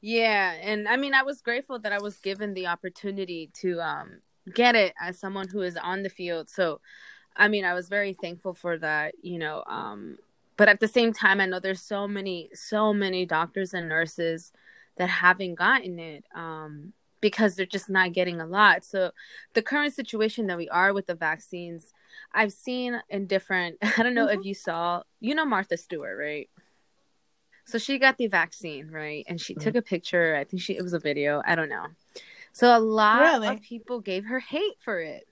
Yeah, 0.00 0.52
and 0.62 0.88
I 0.88 0.96
mean, 0.96 1.12
I 1.14 1.22
was 1.22 1.42
grateful 1.42 1.78
that 1.80 1.92
I 1.92 2.00
was 2.00 2.18
given 2.18 2.54
the 2.54 2.68
opportunity 2.68 3.50
to 3.60 3.80
um, 3.80 4.20
get 4.54 4.74
it 4.74 4.94
as 5.00 5.18
someone 5.18 5.48
who 5.48 5.60
is 5.60 5.76
on 5.76 6.02
the 6.02 6.08
field. 6.08 6.48
So, 6.48 6.80
I 7.36 7.48
mean, 7.48 7.64
I 7.64 7.74
was 7.74 7.88
very 7.88 8.14
thankful 8.14 8.54
for 8.54 8.78
that, 8.78 9.14
you 9.22 9.38
know. 9.38 9.62
Um, 9.66 10.16
but 10.56 10.68
at 10.68 10.80
the 10.80 10.88
same 10.88 11.12
time, 11.12 11.40
I 11.40 11.46
know 11.46 11.60
there's 11.60 11.82
so 11.82 12.08
many, 12.08 12.50
so 12.54 12.94
many 12.94 13.26
doctors 13.26 13.74
and 13.74 13.88
nurses 13.88 14.52
that 14.96 15.08
haven't 15.08 15.54
gotten 15.56 15.98
it 15.98 16.24
um, 16.34 16.92
because 17.20 17.54
they're 17.54 17.66
just 17.66 17.90
not 17.90 18.12
getting 18.12 18.40
a 18.40 18.46
lot. 18.46 18.84
So, 18.84 19.10
the 19.52 19.62
current 19.62 19.92
situation 19.94 20.46
that 20.46 20.56
we 20.56 20.68
are 20.70 20.94
with 20.94 21.08
the 21.08 21.14
vaccines, 21.14 21.92
I've 22.32 22.52
seen 22.52 23.00
in 23.10 23.26
different. 23.26 23.76
I 23.98 24.02
don't 24.02 24.14
know 24.14 24.28
mm-hmm. 24.28 24.40
if 24.40 24.46
you 24.46 24.54
saw, 24.54 25.02
you 25.20 25.34
know, 25.34 25.44
Martha 25.44 25.76
Stewart, 25.76 26.18
right? 26.18 26.48
So 27.64 27.78
she 27.78 27.98
got 27.98 28.16
the 28.18 28.26
vaccine, 28.26 28.88
right? 28.88 29.24
And 29.28 29.40
she 29.40 29.54
mm-hmm. 29.54 29.62
took 29.62 29.76
a 29.76 29.82
picture. 29.82 30.36
I 30.36 30.44
think 30.44 30.62
she 30.62 30.76
it 30.76 30.82
was 30.82 30.92
a 30.92 30.98
video. 30.98 31.42
I 31.46 31.54
don't 31.54 31.68
know. 31.68 31.86
So 32.52 32.76
a 32.76 32.80
lot 32.80 33.20
really? 33.20 33.48
of 33.48 33.62
people 33.62 34.00
gave 34.00 34.24
her 34.26 34.40
hate 34.40 34.76
for 34.80 35.00
it 35.00 35.26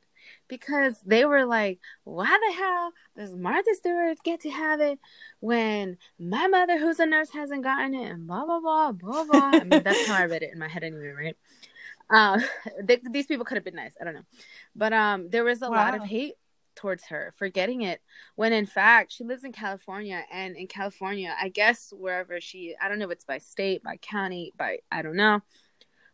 because 0.46 1.00
they 1.04 1.24
were 1.24 1.44
like, 1.44 1.78
"Why 2.04 2.26
the 2.26 2.54
hell 2.56 2.92
does 3.16 3.34
Martha 3.34 3.74
Stewart 3.74 4.18
get 4.24 4.40
to 4.40 4.50
have 4.50 4.80
it 4.80 4.98
when 5.40 5.98
my 6.18 6.46
mother, 6.46 6.78
who's 6.78 7.00
a 7.00 7.06
nurse, 7.06 7.30
hasn't 7.30 7.64
gotten 7.64 7.94
it?" 7.94 8.10
And 8.10 8.26
blah 8.26 8.44
blah 8.44 8.60
blah 8.60 8.92
blah 8.92 9.24
blah. 9.24 9.50
I 9.54 9.64
mean, 9.64 9.82
that's 9.82 10.06
how 10.06 10.16
I 10.16 10.26
read 10.26 10.42
it 10.42 10.52
in 10.52 10.58
my 10.58 10.68
head 10.68 10.84
anyway, 10.84 11.08
right? 11.08 11.36
Uh, 12.10 12.40
they, 12.82 13.00
these 13.10 13.26
people 13.26 13.44
could 13.44 13.56
have 13.56 13.64
been 13.64 13.74
nice. 13.74 13.94
I 14.00 14.04
don't 14.04 14.14
know, 14.14 14.26
but 14.74 14.92
um, 14.92 15.30
there 15.30 15.44
was 15.44 15.62
a 15.62 15.70
wow. 15.70 15.76
lot 15.76 15.94
of 15.94 16.04
hate 16.04 16.34
towards 16.78 17.06
her 17.06 17.34
forgetting 17.36 17.82
it 17.82 18.00
when 18.36 18.52
in 18.52 18.64
fact 18.64 19.12
she 19.12 19.24
lives 19.24 19.42
in 19.42 19.50
California 19.50 20.22
and 20.32 20.56
in 20.56 20.68
California 20.68 21.34
I 21.40 21.48
guess 21.48 21.92
wherever 21.96 22.40
she 22.40 22.76
I 22.80 22.88
don't 22.88 23.00
know 23.00 23.06
if 23.06 23.10
it's 23.10 23.24
by 23.24 23.38
state 23.38 23.82
by 23.82 23.96
county 23.96 24.52
by 24.56 24.78
I 24.90 25.02
don't 25.02 25.16
know 25.16 25.40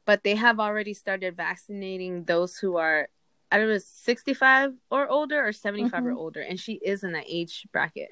but 0.07 0.25
they 0.25 0.35
have 0.37 0.59
already 0.59 0.95
started 0.95 1.37
vaccinating 1.37 2.25
those 2.25 2.57
who 2.57 2.77
are 2.77 3.09
I 3.53 3.59
don't 3.59 3.69
know 3.69 3.79
65 3.79 4.73
or 4.91 5.07
older 5.09 5.47
or 5.47 5.53
75 5.53 5.93
mm-hmm. 5.93 6.09
or 6.09 6.13
older 6.13 6.41
and 6.41 6.59
she 6.59 6.75
is 6.75 7.05
in 7.05 7.13
that 7.13 7.27
age 7.29 7.69
bracket 7.71 8.09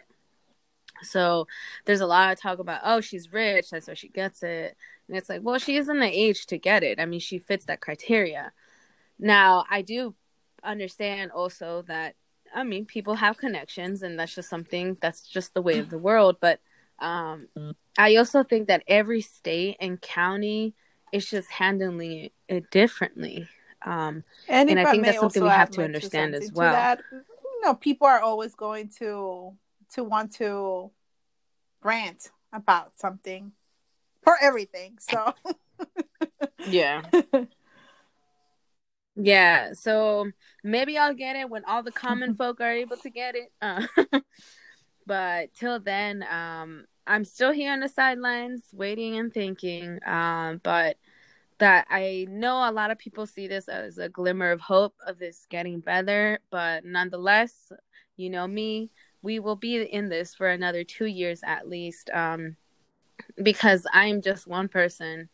so 1.03 1.47
there's 1.87 2.03
a 2.03 2.07
lot 2.07 2.33
of 2.33 2.39
talk 2.39 2.59
about 2.59 2.83
oh 2.85 3.01
she's 3.01 3.33
rich 3.33 3.71
that's 3.71 3.89
why 3.89 3.95
she 3.95 4.09
gets 4.09 4.43
it 4.43 4.77
and 5.09 5.17
it's 5.17 5.31
like 5.31 5.41
well 5.43 5.59
she 5.59 5.77
is 5.77 5.89
in 5.89 6.01
the 6.01 6.07
age 6.07 6.45
to 6.47 6.59
get 6.59 6.83
it 6.83 7.01
I 7.01 7.07
mean 7.07 7.19
she 7.19 7.39
fits 7.39 7.65
that 7.65 7.81
criteria 7.81 8.53
now 9.19 9.65
I 9.71 9.81
do 9.81 10.15
understand 10.63 11.33
also 11.33 11.83
that 11.89 12.15
I 12.55 12.65
mean, 12.65 12.85
people 12.85 13.15
have 13.17 13.39
connections, 13.39 14.03
and 14.03 14.19
that's 14.19 14.35
just 14.35 14.49
something 14.49 14.97
that's 15.01 15.23
just 15.23 15.55
the 15.55 15.63
way 15.63 15.79
of 15.79 15.91
the 15.91 15.99
world. 15.99 16.37
But 16.41 16.61
um, 16.99 17.49
I 17.99 18.17
also 18.17 18.43
think 18.43 18.69
that 18.69 18.83
every 18.87 19.21
state 19.21 19.77
and 19.81 20.01
county 20.01 20.75
is 21.13 21.29
just 21.29 21.51
handling 21.51 22.31
it 22.49 22.71
differently. 22.71 23.49
Um, 23.85 24.25
and, 24.49 24.71
and 24.71 24.81
I 24.81 24.91
think 24.91 25.05
that's 25.05 25.19
something 25.19 25.43
we 25.43 25.49
have 25.49 25.71
to 25.73 25.83
understand 25.83 26.35
as 26.35 26.53
well. 26.53 26.73
That, 26.73 27.01
you 27.11 27.61
know, 27.63 27.75
people 27.75 28.07
are 28.07 28.21
always 28.21 28.55
going 28.55 28.89
to 28.99 29.53
to 29.95 30.05
want 30.05 30.33
to 30.35 30.91
rant 31.83 32.31
about 32.53 32.97
something 32.99 33.53
for 34.23 34.37
everything. 34.41 34.99
So 35.01 35.35
yeah. 36.67 37.03
Yeah, 39.15 39.75
so 39.75 40.31
maybe 40.65 40.97
I'll 40.97 41.15
get 41.15 41.37
it 41.37 41.51
when 41.51 41.65
all 41.65 41.83
the 41.83 41.93
common 41.93 42.35
folk 42.37 42.61
are 42.61 42.73
able 42.73 42.97
to 42.99 43.11
get 43.11 43.35
it. 43.35 43.53
Uh, 43.61 43.87
but 45.07 45.53
till 45.55 45.81
then, 45.81 46.25
um, 46.31 46.87
I'm 47.07 47.25
still 47.25 47.53
here 47.53 47.73
on 47.73 47.81
the 47.81 47.89
sidelines, 47.89 48.65
waiting 48.73 49.19
and 49.19 49.33
thinking. 49.33 49.99
Um, 50.07 50.61
but 50.63 50.97
that 51.59 51.87
I 51.91 52.27
know 52.29 52.69
a 52.69 52.73
lot 52.73 52.91
of 52.91 52.99
people 52.99 53.27
see 53.27 53.47
this 53.47 53.69
as 53.69 53.99
a 53.99 54.09
glimmer 54.09 54.51
of 54.51 54.61
hope 54.61 54.95
of 55.07 55.19
this 55.19 55.47
getting 55.51 55.81
better. 55.81 56.41
But 56.51 56.85
nonetheless, 56.85 57.71
you 58.17 58.31
know 58.31 58.47
me, 58.47 58.91
we 59.21 59.39
will 59.41 59.57
be 59.57 59.83
in 59.83 60.09
this 60.09 60.35
for 60.35 60.49
another 60.49 60.85
two 60.85 61.07
years 61.07 61.41
at 61.45 61.69
least. 61.69 62.11
Um, 62.11 62.57
because 63.43 63.87
I'm 63.93 64.23
just 64.23 64.47
one 64.47 64.69
person 64.69 65.29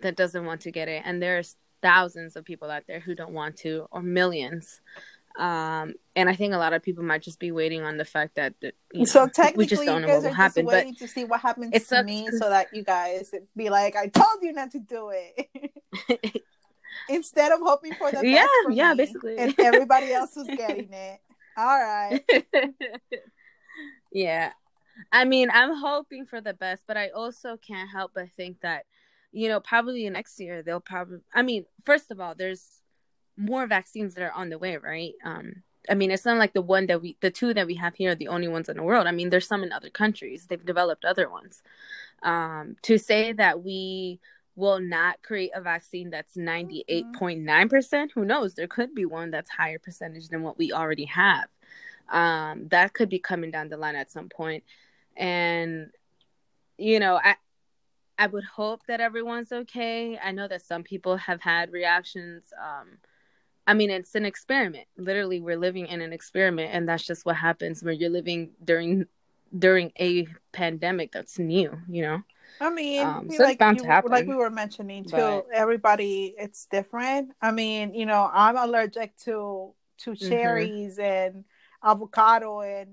that 0.00 0.16
doesn't 0.16 0.44
want 0.44 0.62
to 0.62 0.72
get 0.72 0.88
it, 0.88 1.02
and 1.04 1.22
there's 1.22 1.56
thousands 1.82 2.36
of 2.36 2.44
people 2.44 2.70
out 2.70 2.84
there 2.86 3.00
who 3.00 3.14
don't 3.14 3.32
want 3.32 3.56
to, 3.58 3.86
or 3.90 4.02
millions. 4.02 4.80
Um, 5.38 5.94
and 6.16 6.28
I 6.28 6.34
think 6.34 6.54
a 6.54 6.58
lot 6.58 6.72
of 6.72 6.82
people 6.82 7.04
might 7.04 7.22
just 7.22 7.38
be 7.38 7.52
waiting 7.52 7.82
on 7.82 7.96
the 7.96 8.04
fact 8.04 8.34
that, 8.34 8.54
that 8.60 8.74
you 8.92 9.00
know, 9.00 9.04
so 9.04 9.26
technically 9.28 9.64
we 9.64 9.66
just 9.66 9.84
don't 9.84 10.02
know 10.02 10.08
what 10.08 10.22
will 10.24 10.32
happen. 10.32 10.66
Waiting 10.66 10.92
but 10.92 10.98
to 10.98 11.08
see 11.08 11.24
what 11.24 11.40
happens 11.40 11.72
to 11.72 11.80
sucks, 11.80 12.06
me, 12.06 12.28
so 12.32 12.50
that 12.50 12.68
you 12.72 12.82
guys 12.82 13.30
be 13.56 13.70
like, 13.70 13.96
"I 13.96 14.08
told 14.08 14.42
you 14.42 14.52
not 14.52 14.72
to 14.72 14.80
do 14.80 15.12
it." 15.14 16.42
Instead 17.08 17.52
of 17.52 17.60
hoping 17.62 17.94
for 17.94 18.10
the 18.10 18.26
yeah, 18.26 18.46
yeah, 18.70 18.94
basically, 18.94 19.38
and 19.38 19.54
everybody 19.58 20.12
else 20.12 20.32
was 20.36 20.48
getting 20.48 20.92
it. 20.92 21.20
All 21.56 21.80
right. 21.80 22.20
yeah, 24.12 24.52
I 25.12 25.24
mean, 25.24 25.48
I'm 25.52 25.74
hoping 25.76 26.26
for 26.26 26.40
the 26.40 26.54
best, 26.54 26.84
but 26.86 26.96
I 26.96 27.08
also 27.10 27.56
can't 27.56 27.88
help 27.88 28.12
but 28.14 28.30
think 28.36 28.60
that 28.62 28.84
you 29.32 29.48
know, 29.48 29.60
probably 29.60 30.08
next 30.10 30.40
year 30.40 30.62
they'll 30.62 30.80
probably. 30.80 31.18
I 31.32 31.42
mean, 31.42 31.64
first 31.84 32.10
of 32.10 32.20
all, 32.20 32.34
there's 32.34 32.64
more 33.36 33.66
vaccines 33.66 34.14
that 34.14 34.22
are 34.22 34.32
on 34.32 34.50
the 34.50 34.58
way, 34.58 34.76
right? 34.76 35.14
Um, 35.24 35.62
I 35.88 35.94
mean, 35.94 36.10
it's 36.10 36.24
not 36.24 36.38
like 36.38 36.52
the 36.52 36.62
one 36.62 36.86
that 36.86 37.00
we, 37.00 37.16
the 37.20 37.30
two 37.30 37.54
that 37.54 37.66
we 37.66 37.74
have 37.76 37.94
here 37.94 38.12
are 38.12 38.14
the 38.14 38.28
only 38.28 38.48
ones 38.48 38.68
in 38.68 38.76
the 38.76 38.82
world. 38.82 39.06
I 39.06 39.12
mean, 39.12 39.30
there's 39.30 39.46
some 39.46 39.62
in 39.62 39.72
other 39.72 39.88
countries. 39.90 40.46
They've 40.46 40.64
developed 40.64 41.04
other 41.04 41.30
ones. 41.30 41.62
Um, 42.22 42.76
to 42.82 42.98
say 42.98 43.32
that 43.32 43.64
we 43.64 44.20
will 44.56 44.78
not 44.78 45.22
create 45.22 45.52
a 45.54 45.60
vaccine 45.60 46.10
that's 46.10 46.36
98.9%, 46.36 48.10
who 48.14 48.24
knows? 48.24 48.54
There 48.54 48.66
could 48.66 48.94
be 48.94 49.06
one 49.06 49.30
that's 49.30 49.48
higher 49.48 49.78
percentage 49.78 50.28
than 50.28 50.42
what 50.42 50.58
we 50.58 50.72
already 50.72 51.06
have. 51.06 51.48
Um, 52.10 52.68
that 52.68 52.92
could 52.92 53.08
be 53.08 53.18
coming 53.18 53.50
down 53.50 53.68
the 53.68 53.78
line 53.78 53.96
at 53.96 54.10
some 54.10 54.28
point. 54.28 54.64
And, 55.16 55.90
you 56.76 57.00
know, 57.00 57.18
I, 57.22 57.36
I 58.20 58.26
would 58.26 58.44
hope 58.44 58.82
that 58.86 59.00
everyone's 59.00 59.50
okay. 59.50 60.18
I 60.22 60.30
know 60.30 60.46
that 60.46 60.60
some 60.60 60.82
people 60.82 61.16
have 61.16 61.40
had 61.40 61.72
reactions. 61.72 62.52
Um, 62.62 62.98
I 63.66 63.72
mean, 63.72 63.88
it's 63.88 64.14
an 64.14 64.26
experiment. 64.26 64.86
Literally, 64.98 65.40
we're 65.40 65.56
living 65.56 65.86
in 65.86 66.02
an 66.02 66.12
experiment, 66.12 66.68
and 66.74 66.86
that's 66.86 67.06
just 67.06 67.24
what 67.24 67.36
happens 67.36 67.82
when 67.82 67.98
you're 67.98 68.10
living 68.10 68.50
during 68.62 69.06
during 69.58 69.90
a 69.98 70.26
pandemic 70.52 71.12
that's 71.12 71.38
new. 71.38 71.72
You 71.88 72.02
know. 72.02 72.22
I 72.60 72.68
mean, 72.68 73.06
um, 73.06 73.30
so 73.30 73.42
like, 73.42 73.58
you, 73.58 73.84
like 74.04 74.26
we 74.26 74.34
were 74.34 74.50
mentioning 74.50 75.04
too, 75.04 75.12
but... 75.12 75.46
everybody 75.54 76.34
it's 76.36 76.66
different. 76.66 77.30
I 77.40 77.52
mean, 77.52 77.94
you 77.94 78.04
know, 78.04 78.28
I'm 78.30 78.58
allergic 78.58 79.16
to 79.24 79.72
to 80.00 80.10
mm-hmm. 80.10 80.28
cherries 80.28 80.98
mm-hmm. 80.98 81.36
and 81.36 81.44
avocado 81.82 82.60
and 82.60 82.88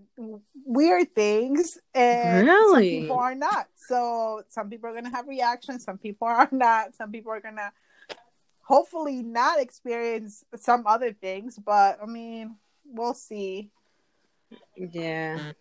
weird 0.65 1.13
things 1.13 1.77
and 1.94 2.48
really? 2.48 2.72
some 2.74 3.01
people 3.01 3.20
are 3.20 3.36
not. 3.36 3.67
So 3.75 4.44
some 4.48 4.70
people 4.70 4.89
are 4.89 4.94
going 4.94 5.06
to 5.06 5.12
have 5.12 5.27
reactions 5.27 5.84
some 5.84 5.98
people 5.98 6.27
are 6.27 6.50
not. 6.51 6.96
Some 6.96 7.12
people 7.12 7.32
are 7.32 7.41
going 7.41 7.58
to 7.58 7.72
hopefully 8.62 9.24
not 9.24 9.60
experience 9.60 10.44
some 10.58 10.86
other 10.86 11.13
things 11.13 11.58
but 11.58 11.98
i 12.03 12.06
mean 12.06 12.58
we'll 12.86 13.13
see. 13.13 13.70
Yeah. 14.75 15.53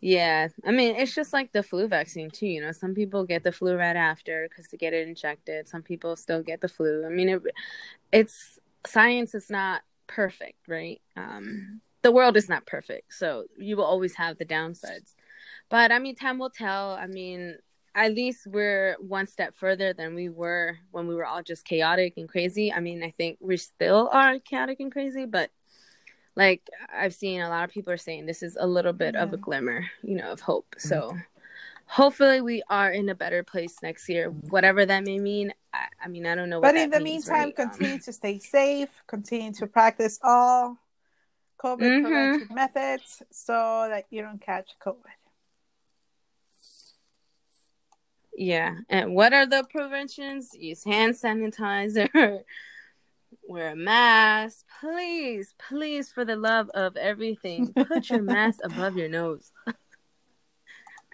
Yeah. 0.00 0.48
I 0.64 0.70
mean 0.70 0.96
it's 0.96 1.14
just 1.14 1.32
like 1.32 1.52
the 1.52 1.62
flu 1.62 1.88
vaccine 1.88 2.30
too 2.30 2.46
you 2.46 2.60
know? 2.60 2.72
Some 2.72 2.94
people 2.94 3.24
get 3.24 3.42
the 3.42 3.52
flu 3.52 3.76
right 3.76 3.96
after 3.96 4.48
because 4.48 4.68
to 4.68 4.76
get 4.76 4.92
it 4.92 5.08
injected. 5.08 5.68
Some 5.68 5.82
people 5.82 6.16
still 6.16 6.42
get 6.42 6.60
the 6.60 6.68
flu. 6.68 7.06
I 7.06 7.08
mean 7.08 7.28
it, 7.28 7.42
it's 8.12 8.58
science 8.86 9.34
is 9.34 9.50
not 9.50 9.82
perfect, 10.06 10.68
right? 10.68 11.00
Um, 11.16 11.80
the 12.02 12.12
world 12.12 12.36
is 12.36 12.48
not 12.48 12.66
perfect, 12.66 13.14
so 13.14 13.44
you 13.58 13.76
will 13.76 13.84
always 13.84 14.14
have 14.16 14.38
the 14.38 14.44
downsides. 14.44 15.14
But 15.70 15.92
I 15.92 15.98
mean, 15.98 16.14
time 16.14 16.38
will 16.38 16.50
tell. 16.50 16.92
I 16.92 17.06
mean, 17.06 17.56
at 17.94 18.14
least 18.14 18.46
we're 18.46 18.96
one 19.00 19.26
step 19.26 19.54
further 19.54 19.92
than 19.92 20.14
we 20.14 20.28
were 20.28 20.78
when 20.90 21.06
we 21.06 21.14
were 21.14 21.26
all 21.26 21.42
just 21.42 21.64
chaotic 21.64 22.14
and 22.16 22.28
crazy. 22.28 22.72
I 22.72 22.80
mean, 22.80 23.02
I 23.02 23.10
think 23.10 23.38
we 23.40 23.56
still 23.56 24.08
are 24.12 24.38
chaotic 24.38 24.80
and 24.80 24.92
crazy, 24.92 25.26
but 25.26 25.50
like 26.36 26.68
I've 26.92 27.14
seen 27.14 27.40
a 27.40 27.48
lot 27.48 27.64
of 27.64 27.70
people 27.70 27.92
are 27.92 27.98
saying 27.98 28.26
this 28.26 28.42
is 28.42 28.56
a 28.58 28.66
little 28.66 28.92
bit 28.92 29.14
yeah. 29.14 29.22
of 29.22 29.32
a 29.32 29.36
glimmer, 29.36 29.86
you 30.02 30.16
know, 30.16 30.32
of 30.32 30.40
hope. 30.40 30.74
Mm-hmm. 30.76 30.88
So 30.88 31.16
hopefully 31.86 32.40
we 32.40 32.62
are 32.68 32.90
in 32.90 33.08
a 33.08 33.14
better 33.14 33.42
place 33.42 33.76
next 33.82 34.08
year, 34.08 34.30
whatever 34.30 34.84
that 34.86 35.04
may 35.04 35.18
mean. 35.18 35.52
I, 35.72 35.86
I 36.04 36.08
mean, 36.08 36.26
I 36.26 36.34
don't 36.34 36.50
know. 36.50 36.60
but 36.60 36.76
in 36.76 36.90
the 36.90 37.00
means, 37.00 37.28
meantime, 37.28 37.46
right? 37.46 37.56
continue 37.56 37.94
um, 37.94 38.00
to 38.00 38.12
stay 38.12 38.38
safe, 38.38 38.88
continue 39.06 39.52
to 39.54 39.66
practice 39.66 40.18
all 40.22 40.78
COVID 41.58 41.80
mm-hmm. 41.80 42.04
prevention 42.04 42.54
methods 42.54 43.22
so 43.30 43.86
that 43.88 44.04
you 44.10 44.22
don't 44.22 44.40
catch 44.40 44.70
COVID. 44.84 45.00
Yeah. 48.36 48.74
And 48.88 49.14
what 49.14 49.32
are 49.32 49.46
the 49.46 49.64
preventions? 49.70 50.50
Use 50.58 50.84
hand 50.84 51.14
sanitizer, 51.14 52.08
wear 53.48 53.70
a 53.70 53.76
mask. 53.76 54.66
Please, 54.80 55.54
please, 55.68 56.10
for 56.10 56.24
the 56.24 56.36
love 56.36 56.68
of 56.74 56.96
everything, 56.96 57.72
put 57.72 58.10
your 58.10 58.22
mask 58.34 58.60
above 58.64 58.96
your 58.96 59.08
nose. 59.08 59.52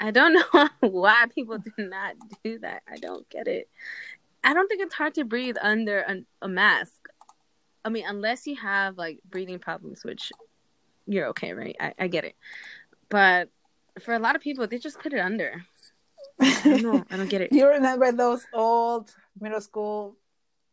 I 0.00 0.11
don't 0.11 0.33
know 0.54 0.69
why 0.80 1.27
people 1.35 1.59
do 1.59 1.70
not 1.79 2.16
do 2.42 2.59
that. 2.61 2.83
I 2.90 2.96
don't 2.96 3.29
get 3.29 3.46
it. 3.46 3.68
I 4.42 4.55
don't 4.55 4.66
think 4.68 4.81
it's 4.81 4.94
hard 4.94 5.14
to 5.14 5.25
breathe 5.25 5.57
under 5.61 6.01
a, 6.01 6.16
a 6.42 6.48
mask. 6.48 7.09
I 7.85 7.90
mean, 7.90 8.05
unless 8.07 8.46
you 8.46 8.57
have 8.57 8.96
like 8.96 9.18
breathing 9.29 9.59
problems, 9.59 10.03
which 10.05 10.33
you're 11.07 11.29
okay, 11.29 11.53
right? 11.53 11.77
I, 11.79 11.94
I 11.98 12.09
get 12.09 12.25
it. 12.25 12.35
But 13.09 13.51
for 14.01 14.14
a 14.14 14.18
lot 14.18 14.37
of 14.37 14.42
people, 14.42 14.66
they 14.66 14.79
just 14.79 14.98
put 14.98 15.12
it 15.12 15.18
under. 15.18 15.64
I 16.40 16.81
don't. 16.81 17.07
I 17.11 17.16
don't 17.16 17.29
get 17.29 17.42
it. 17.42 17.53
you 17.53 17.68
remember 17.68 18.12
those 18.12 18.46
old 18.53 19.14
middle 19.38 19.61
school 19.61 20.16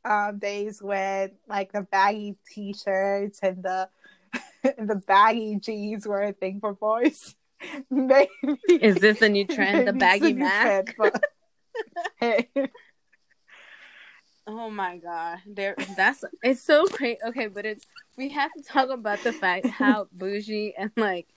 um, 0.05 0.39
days 0.39 0.81
when 0.81 1.31
like 1.47 1.71
the 1.73 1.81
baggy 1.81 2.37
t-shirts 2.53 3.39
and 3.41 3.63
the 3.63 3.89
and 4.77 4.89
the 4.89 4.95
baggy 4.95 5.57
jeans 5.59 6.07
were 6.07 6.23
a 6.23 6.33
thing 6.33 6.59
for 6.59 6.73
boys? 6.73 7.35
maybe 7.89 8.29
is 8.69 8.95
this 8.95 9.19
the 9.19 9.29
new 9.29 9.45
trend? 9.45 9.87
The 9.87 9.93
baggy 9.93 10.33
mask. 10.33 10.95
Trend, 10.95 11.19
hey. 12.19 12.49
Oh 14.49 14.69
my 14.69 14.95
god, 14.97 15.39
there. 15.45 15.75
That's 15.97 16.23
it's 16.41 16.63
so 16.63 16.87
great. 16.87 17.17
Okay, 17.27 17.47
but 17.47 17.65
it's 17.65 17.85
we 18.17 18.29
have 18.29 18.49
to 18.53 18.63
talk 18.63 18.89
about 18.89 19.21
the 19.21 19.33
fact 19.33 19.67
how 19.67 20.07
bougie 20.13 20.73
and 20.77 20.89
like 20.95 21.27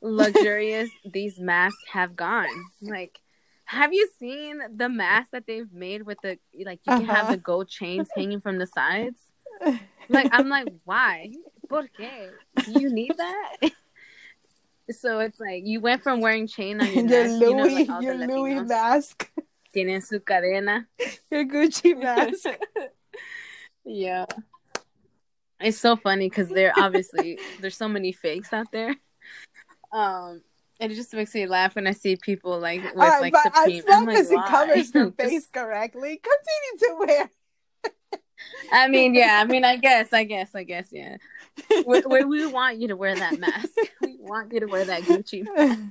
luxurious 0.00 0.88
these 1.04 1.38
masks 1.38 1.82
have 1.92 2.16
gone. 2.16 2.48
Like, 2.80 3.20
have 3.66 3.92
you 3.92 4.08
seen 4.18 4.62
the 4.74 4.88
mask 4.88 5.32
that 5.32 5.46
they've 5.46 5.70
made 5.70 6.04
with 6.04 6.16
the 6.22 6.38
like 6.64 6.80
you 6.86 6.96
can 6.96 7.02
uh-huh. 7.02 7.14
have 7.14 7.28
the 7.30 7.36
gold 7.36 7.68
chains 7.68 8.08
hanging 8.16 8.40
from 8.40 8.56
the 8.56 8.66
sides? 8.66 9.20
Like, 10.08 10.30
I'm 10.32 10.48
like, 10.48 10.68
why? 10.84 11.32
¿Por 11.68 11.88
qué? 11.96 12.30
Do 12.64 12.80
you 12.80 12.90
need 12.90 13.12
that? 13.18 13.70
So 14.90 15.20
it's 15.20 15.40
like 15.40 15.66
you 15.66 15.80
went 15.80 16.02
from 16.02 16.20
wearing 16.20 16.46
chain 16.46 16.80
on 16.80 16.86
your, 16.92 17.06
your 17.06 17.06
mask, 17.06 17.40
Louis, 17.40 17.50
you 17.50 17.56
know, 17.56 17.64
like 17.66 18.02
your 18.02 18.14
Louis 18.14 18.60
mask. 18.60 19.30
Tienen 19.74 20.02
su 20.02 20.20
cadena. 20.20 20.86
Your 21.30 21.44
Gucci 21.44 21.96
mask. 22.02 22.46
yeah. 23.84 24.26
It's 25.60 25.78
so 25.78 25.94
funny 25.96 26.28
because 26.28 26.48
there 26.48 26.72
obviously 26.76 27.38
there's 27.60 27.76
so 27.76 27.88
many 27.88 28.12
fakes 28.12 28.52
out 28.52 28.72
there. 28.72 28.94
Um, 29.92 30.42
and 30.80 30.90
it 30.90 30.94
just 30.94 31.12
makes 31.12 31.34
me 31.34 31.46
laugh 31.46 31.74
when 31.74 31.86
I 31.86 31.92
see 31.92 32.16
people 32.16 32.58
like 32.58 32.82
with 32.82 32.96
uh, 32.96 33.18
like 33.20 33.36
Supreme. 33.36 33.78
As 33.78 33.86
long 33.86 34.06
like, 34.06 34.16
as 34.16 34.30
it 34.30 34.44
covers 34.46 34.90
the 34.92 35.12
face 35.18 35.46
correctly, 35.46 36.20
continue 36.22 36.88
to 36.88 37.06
wear. 37.06 37.30
I 38.72 38.88
mean, 38.88 39.14
yeah. 39.14 39.40
I 39.42 39.44
mean, 39.44 39.64
I 39.64 39.76
guess, 39.76 40.12
I 40.14 40.24
guess, 40.24 40.54
I 40.54 40.62
guess, 40.64 40.88
yeah. 40.90 41.18
We, 41.86 42.00
we, 42.00 42.24
we 42.24 42.46
want 42.46 42.78
you 42.78 42.88
to 42.88 42.96
wear 42.96 43.14
that 43.14 43.38
mask. 43.38 43.70
We 44.00 44.16
want 44.18 44.52
you 44.52 44.60
to 44.60 44.66
wear 44.66 44.84
that 44.84 45.02
Gucci. 45.02 45.44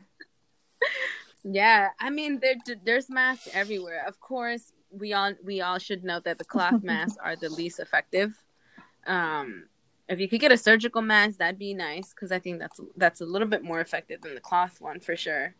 yeah, 1.43 1.89
I 1.99 2.09
mean, 2.09 2.39
there 2.39 2.55
there's 2.83 3.09
masks 3.09 3.49
everywhere. 3.53 4.05
Of 4.07 4.19
course, 4.19 4.71
we 4.91 5.13
all 5.13 5.33
we 5.43 5.61
all 5.61 5.77
should 5.77 6.03
know 6.03 6.19
that 6.21 6.37
the 6.37 6.45
cloth 6.45 6.83
masks 6.83 7.17
are 7.23 7.35
the 7.35 7.49
least 7.49 7.79
effective. 7.79 8.33
Um, 9.05 9.65
if 10.07 10.19
you 10.19 10.27
could 10.27 10.39
get 10.39 10.51
a 10.51 10.57
surgical 10.57 11.01
mask, 11.01 11.37
that'd 11.37 11.59
be 11.59 11.73
nice 11.73 12.13
because 12.13 12.31
I 12.31 12.39
think 12.39 12.59
that's 12.59 12.79
that's 12.97 13.21
a 13.21 13.25
little 13.25 13.47
bit 13.47 13.63
more 13.63 13.79
effective 13.79 14.21
than 14.21 14.35
the 14.35 14.41
cloth 14.41 14.79
one 14.79 14.99
for 14.99 15.15
sure. 15.15 15.55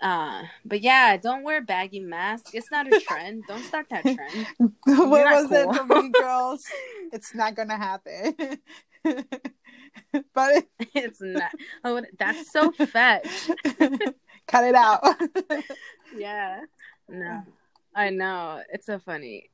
Uh, 0.00 0.42
but 0.64 0.80
yeah, 0.80 1.16
don't 1.16 1.44
wear 1.44 1.62
baggy 1.62 2.00
masks. 2.00 2.50
It's 2.52 2.70
not 2.70 2.92
a 2.92 3.00
trend. 3.00 3.44
don't 3.46 3.62
start 3.62 3.86
that 3.90 4.02
trend. 4.02 4.46
what 4.84 5.10
was 5.10 5.48
cool. 5.48 6.04
it, 6.04 6.12
girls? 6.12 6.66
it's 7.12 7.34
not 7.34 7.54
gonna 7.54 7.76
happen. 7.76 8.58
but 10.34 10.56
it... 10.56 10.68
it's 10.94 11.20
not. 11.20 11.52
Oh, 11.84 12.02
that's 12.18 12.50
so 12.50 12.70
fetch. 12.72 13.50
Cut 14.46 14.64
it 14.64 14.74
out. 14.74 15.02
yeah. 16.16 16.60
No, 17.08 17.42
I 17.94 18.10
know. 18.10 18.62
It's 18.72 18.86
so 18.86 18.98
funny. 18.98 19.50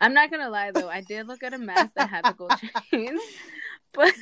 I'm 0.00 0.14
not 0.14 0.30
gonna 0.30 0.48
lie 0.48 0.70
though. 0.70 0.88
I 0.88 1.02
did 1.02 1.26
look 1.26 1.42
at 1.42 1.52
a 1.52 1.58
mask 1.58 1.94
that 1.96 2.08
had 2.08 2.24
the 2.24 2.32
gold 2.32 2.54
chains, 2.90 3.20
but 3.92 4.14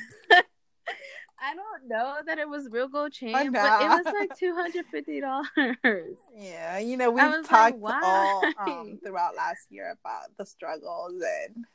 I 1.39 1.53
don't 1.55 1.87
know 1.87 2.15
that 2.25 2.37
it 2.37 2.49
was 2.49 2.67
real 2.71 2.89
gold 2.89 3.13
chain, 3.13 3.31
but 3.31 3.81
it 3.81 3.87
was 3.87 4.05
like 4.05 4.37
two 4.37 4.53
hundred 4.53 4.85
fifty 4.87 5.21
dollars. 5.21 6.17
Yeah, 6.35 6.79
you 6.79 6.97
know 6.97 7.11
we've 7.11 7.47
talked 7.47 7.79
like, 7.79 8.03
all 8.03 8.43
um, 8.59 8.99
throughout 9.03 9.35
last 9.35 9.67
year 9.69 9.95
about 10.01 10.35
the 10.37 10.45
struggles 10.45 11.13
and 11.13 11.65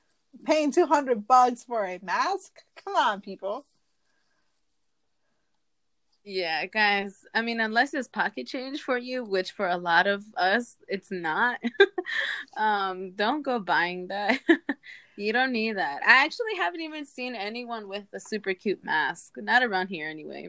paying 0.44 0.72
two 0.72 0.86
hundred 0.86 1.26
bucks 1.26 1.64
for 1.64 1.84
a 1.84 1.98
mask. 2.02 2.52
Come 2.84 2.96
on, 2.96 3.20
people. 3.20 3.64
Yeah, 6.22 6.66
guys. 6.66 7.24
I 7.34 7.40
mean, 7.40 7.60
unless 7.60 7.94
it's 7.94 8.06
pocket 8.06 8.46
change 8.46 8.82
for 8.82 8.98
you, 8.98 9.24
which 9.24 9.52
for 9.52 9.66
a 9.68 9.78
lot 9.78 10.06
of 10.06 10.24
us 10.36 10.76
it's 10.86 11.10
not. 11.10 11.60
um, 12.56 13.12
don't 13.12 13.42
go 13.42 13.58
buying 13.58 14.08
that. 14.08 14.40
You 15.20 15.34
don't 15.34 15.52
need 15.52 15.76
that. 15.76 16.00
I 16.02 16.24
actually 16.24 16.56
haven't 16.56 16.80
even 16.80 17.04
seen 17.04 17.34
anyone 17.34 17.88
with 17.88 18.04
a 18.14 18.18
super 18.18 18.54
cute 18.54 18.82
mask. 18.82 19.34
Not 19.36 19.62
around 19.62 19.88
here 19.88 20.08
anyway. 20.08 20.48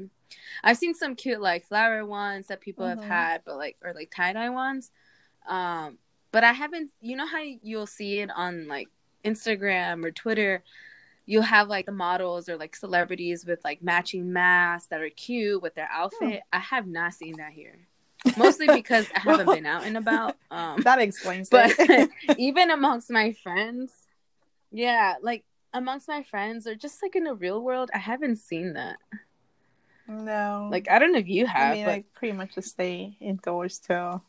I've 0.63 0.77
seen 0.77 0.93
some 0.95 1.15
cute 1.15 1.41
like 1.41 1.65
flower 1.65 2.05
ones 2.05 2.47
that 2.47 2.61
people 2.61 2.85
mm-hmm. 2.85 3.01
have 3.01 3.09
had, 3.09 3.41
but 3.45 3.57
like 3.57 3.75
or 3.83 3.93
like 3.93 4.11
tie 4.15 4.31
dye 4.31 4.49
ones. 4.49 4.89
Um, 5.45 5.97
but 6.31 6.45
I 6.45 6.53
haven't. 6.53 6.91
You 7.01 7.17
know 7.17 7.27
how 7.27 7.41
you'll 7.41 7.85
see 7.85 8.19
it 8.19 8.29
on 8.33 8.69
like 8.69 8.87
Instagram 9.23 10.03
or 10.05 10.11
Twitter, 10.11 10.63
you'll 11.25 11.41
have 11.43 11.67
like 11.67 11.85
the 11.85 11.91
models 11.91 12.49
or 12.49 12.57
like 12.57 12.75
celebrities 12.75 13.45
with 13.45 13.63
like 13.63 13.81
matching 13.81 14.33
masks 14.33 14.87
that 14.87 15.01
are 15.01 15.09
cute 15.09 15.61
with 15.61 15.75
their 15.75 15.89
outfit. 15.91 16.41
I 16.51 16.59
have 16.59 16.87
not 16.87 17.13
seen 17.13 17.37
that 17.37 17.51
here. 17.53 17.79
Mostly 18.37 18.67
because 18.73 19.07
I 19.15 19.19
haven't 19.19 19.47
been 19.47 19.65
out 19.65 19.85
and 19.85 19.97
about. 19.97 20.35
Um, 20.49 20.81
that 20.83 20.99
explains 20.99 21.49
but 21.49 21.73
it. 21.77 22.09
even 22.37 22.71
amongst 22.71 23.09
my 23.09 23.33
friends, 23.33 23.93
yeah, 24.71 25.15
like 25.21 25.43
amongst 25.73 26.07
my 26.07 26.23
friends 26.23 26.67
or 26.67 26.75
just 26.75 27.01
like 27.01 27.15
in 27.15 27.23
the 27.23 27.33
real 27.33 27.61
world, 27.61 27.89
I 27.93 27.99
haven't 27.99 28.37
seen 28.37 28.73
that. 28.73 28.97
no. 30.07 30.67
Like 30.71 30.89
I 30.89 30.99
don't 30.99 31.13
know 31.13 31.19
if 31.19 31.27
you 31.27 31.45
have, 31.47 31.71
I 31.71 31.75
mean, 31.75 31.85
but 31.85 31.93
I 31.93 32.03
pretty 32.13 32.33
much 32.33 32.55
just 32.55 32.69
stay 32.69 33.15
indoors 33.19 33.79
too. 33.79 34.21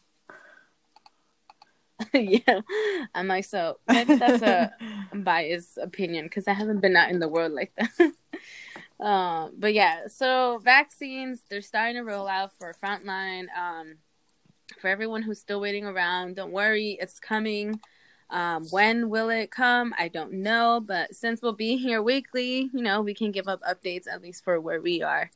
yeah, 2.15 2.61
I'm 3.15 3.29
like 3.29 3.45
so. 3.45 3.79
Maybe 3.88 4.17
that's 4.17 4.43
a 4.43 4.73
biased 5.15 5.79
opinion 5.79 6.27
because 6.27 6.49
I 6.49 6.53
haven't 6.53 6.81
been 6.81 6.97
out 6.97 7.11
in 7.11 7.21
the 7.21 7.29
world 7.29 7.53
like 7.53 7.73
that. 7.77 8.12
um, 9.05 9.53
but 9.59 9.75
yeah, 9.75 10.09
so 10.09 10.61
vaccines 10.62 11.43
they're 11.49 11.62
starting 11.62 11.97
to 11.97 12.03
roll 12.03 12.29
out 12.29 12.53
for 12.59 12.75
frontline. 12.83 13.47
Um, 13.57 13.97
for 14.81 14.88
everyone 14.88 15.23
who's 15.23 15.41
still 15.41 15.61
waiting 15.61 15.85
around, 15.85 16.37
don't 16.37 16.53
worry, 16.53 16.97
it's 17.01 17.21
coming. 17.21 17.81
Um, 18.31 18.67
when 18.71 19.11
will 19.11 19.29
it 19.29 19.51
come? 19.51 19.93
I 19.99 20.09
don't 20.09 20.33
know, 20.33 20.83
but 20.85 21.15
since 21.15 21.43
we'll 21.43 21.53
be 21.53 21.77
here 21.77 22.01
weekly, 22.03 22.71
you 22.73 22.83
know, 22.83 23.03
we 23.03 23.12
can 23.12 23.31
give 23.31 23.47
up 23.47 23.61
updates 23.62 24.07
at 24.11 24.23
least 24.23 24.43
for 24.43 24.59
where 24.59 24.81
we 24.81 25.03
are. 25.03 25.31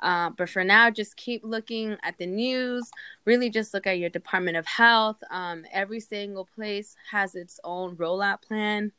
Uh, 0.00 0.30
but 0.30 0.48
for 0.48 0.64
now, 0.64 0.90
just 0.90 1.16
keep 1.16 1.42
looking 1.44 1.96
at 2.02 2.16
the 2.18 2.26
news. 2.26 2.90
Really, 3.24 3.50
just 3.50 3.74
look 3.74 3.86
at 3.86 3.98
your 3.98 4.10
Department 4.10 4.56
of 4.56 4.66
Health. 4.66 5.16
Um, 5.30 5.64
every 5.72 6.00
single 6.00 6.48
place 6.54 6.96
has 7.10 7.34
its 7.34 7.58
own 7.64 7.96
rollout 7.96 8.42
plan. 8.42 8.92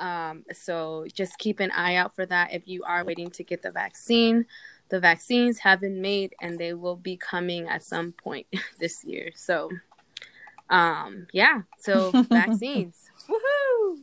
Um, 0.00 0.44
so 0.52 1.06
just 1.12 1.38
keep 1.38 1.60
an 1.60 1.70
eye 1.70 1.94
out 1.94 2.14
for 2.14 2.26
that 2.26 2.52
if 2.52 2.66
you 2.66 2.82
are 2.84 3.04
waiting 3.04 3.30
to 3.30 3.44
get 3.44 3.62
the 3.62 3.70
vaccine. 3.70 4.46
The 4.88 5.00
vaccines 5.00 5.58
have 5.60 5.80
been 5.80 6.02
made 6.02 6.34
and 6.40 6.58
they 6.58 6.74
will 6.74 6.96
be 6.96 7.16
coming 7.16 7.68
at 7.68 7.82
some 7.82 8.12
point 8.12 8.46
this 8.78 9.04
year. 9.04 9.30
So, 9.34 9.70
um, 10.68 11.26
yeah, 11.32 11.62
so 11.78 12.10
vaccines. 12.28 13.10
Woohoo! 13.28 14.02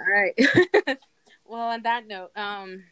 All 0.00 0.06
right. 0.08 0.34
well, 1.46 1.68
on 1.68 1.82
that 1.82 2.06
note, 2.06 2.30
um, 2.36 2.84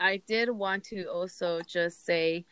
I 0.00 0.18
did 0.26 0.50
want 0.50 0.84
to 0.84 1.06
also 1.06 1.60
just 1.62 2.04
say 2.06 2.44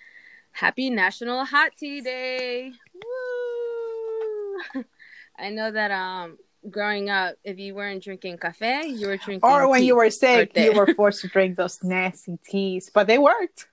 happy 0.52 0.90
National 0.90 1.44
Hot 1.44 1.72
Tea 1.78 2.00
Day. 2.00 2.72
Woo! 2.94 4.82
I 5.38 5.50
know 5.50 5.70
that 5.70 5.90
um 5.90 6.38
growing 6.70 7.10
up, 7.10 7.36
if 7.44 7.58
you 7.58 7.74
weren't 7.74 8.02
drinking 8.02 8.38
cafe, 8.38 8.86
you 8.88 9.06
were 9.06 9.16
drinking 9.16 9.48
or 9.48 9.68
when 9.68 9.84
you 9.84 9.96
were 9.96 10.10
sick, 10.10 10.52
you 10.56 10.72
were 10.72 10.86
forced 10.94 11.20
to 11.22 11.28
drink 11.28 11.56
those 11.56 11.82
nasty 11.82 12.38
teas, 12.44 12.90
but 12.92 13.06
they 13.06 13.18
worked. 13.18 13.68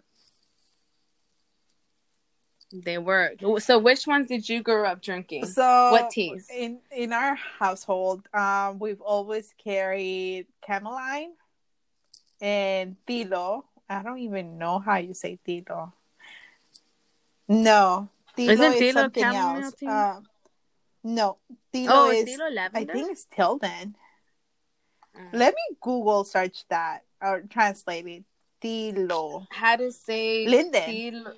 They 2.72 2.98
were. 2.98 3.34
So 3.60 3.78
which 3.78 4.08
ones 4.08 4.28
did 4.28 4.50
you 4.50 4.62
grow 4.62 4.86
up 4.86 5.02
drinking? 5.02 5.46
So 5.46 5.90
What 5.92 6.10
teas? 6.10 6.48
in 6.54 6.80
in 6.96 7.14
our 7.14 7.36
household? 7.36 8.28
Um, 8.34 8.80
we've 8.80 9.02
always 9.02 9.54
carried 9.64 10.48
cameline 10.66 11.34
and 12.44 12.98
tilo. 13.08 13.64
I 13.90 14.04
don't 14.04 14.20
even 14.20 14.58
know 14.58 14.80
how 14.80 14.98
you 14.98 15.14
say 15.14 15.40
tilo. 15.48 15.94
No, 17.48 18.10
tilo 18.38 18.50
Isn't 18.50 18.74
is 18.74 18.82
tilo 18.82 18.94
something 18.94 19.24
else. 19.24 19.74
Um, 19.84 20.24
no, 21.04 21.38
tilo 21.74 21.88
oh, 21.90 22.12
is. 22.12 22.28
is 22.28 22.38
Tilo 22.38 22.70
I 22.74 22.86
think 22.86 23.12
it's 23.12 23.26
Tilden. 23.26 23.96
Mm. 25.18 25.30
Let 25.32 25.54
me 25.54 25.78
Google 25.82 26.24
search 26.26 26.66
that 26.70 27.04
or 27.22 27.42
translate 27.50 28.08
it. 28.08 28.24
Tilo. 28.62 29.46
How 29.50 29.76
to 29.76 29.92
say 29.92 30.48
Linden. 30.48 30.82
Tilo- 30.84 31.36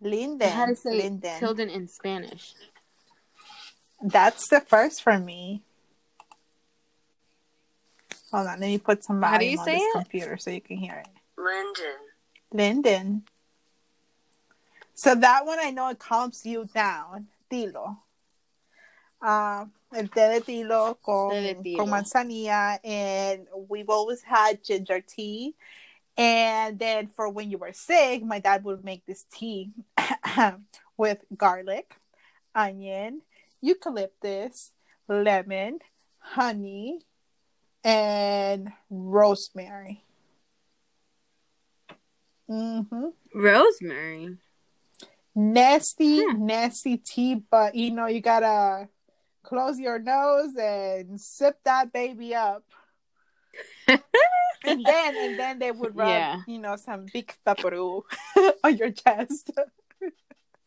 Linden. 0.00 0.48
How 0.48 0.66
to 0.66 0.76
say 0.76 0.90
Linden. 0.90 1.38
Tilden 1.38 1.70
in 1.70 1.88
Spanish? 1.88 2.54
That's 4.00 4.48
the 4.48 4.60
first 4.60 5.02
for 5.02 5.18
me. 5.18 5.62
Hold 8.32 8.46
on, 8.46 8.60
let 8.60 8.68
me 8.68 8.78
put 8.78 9.04
some 9.04 9.22
How 9.22 9.38
do 9.38 9.44
volume 9.44 9.52
you 9.52 9.58
on 9.58 9.64
say 9.64 9.74
this 9.78 9.82
it? 9.82 9.92
computer 9.92 10.36
so 10.36 10.50
you 10.50 10.60
can 10.60 10.76
hear 10.76 11.02
it. 11.04 11.08
Linden. 11.36 11.96
Linden. 12.52 13.22
So 14.94 15.14
that 15.14 15.46
one 15.46 15.58
I 15.60 15.70
know 15.70 15.88
it 15.88 15.98
calms 15.98 16.44
you 16.44 16.68
down. 16.74 17.28
Tilo. 17.50 17.98
Um, 19.20 19.72
el 19.94 20.08
té 20.08 20.28
de 20.34 20.40
tilo 20.40 20.96
con, 21.02 21.30
de 21.30 21.54
tilo. 21.54 21.78
con 21.78 21.88
manzanilla, 21.90 22.78
and 22.84 23.46
we've 23.68 23.88
always 23.88 24.22
had 24.22 24.62
ginger 24.62 25.00
tea. 25.00 25.54
And 26.16 26.78
then 26.78 27.06
for 27.06 27.28
when 27.28 27.50
you 27.50 27.58
were 27.58 27.72
sick, 27.72 28.24
my 28.24 28.40
dad 28.40 28.64
would 28.64 28.84
make 28.84 29.06
this 29.06 29.24
tea 29.32 29.70
with 30.96 31.24
garlic, 31.36 31.94
onion, 32.54 33.22
eucalyptus, 33.60 34.72
lemon, 35.08 35.78
honey, 36.18 37.00
and 37.88 38.70
rosemary. 38.90 40.04
Mm-hmm. 42.50 43.06
Rosemary. 43.34 44.36
nasty, 45.34 46.24
Hmm. 46.24 46.46
nasty 46.46 46.96
tea, 46.98 47.36
but 47.50 47.74
you 47.74 47.90
know, 47.92 48.06
you 48.06 48.20
gotta 48.20 48.88
close 49.42 49.78
your 49.78 49.98
nose 49.98 50.56
and 50.56 51.20
sip 51.20 51.58
that 51.64 51.92
baby 51.92 52.34
up. 52.34 52.64
and 53.86 54.00
then 54.84 55.16
and 55.16 55.38
then 55.38 55.58
they 55.58 55.70
would 55.70 55.96
rub, 55.96 56.08
Yeah. 56.08 56.40
you 56.46 56.58
know, 56.58 56.76
some 56.76 57.06
big 57.12 57.32
vaporu 57.46 58.02
on 58.64 58.76
your 58.76 58.90
chest. 58.90 59.50
Uh, 59.56 59.64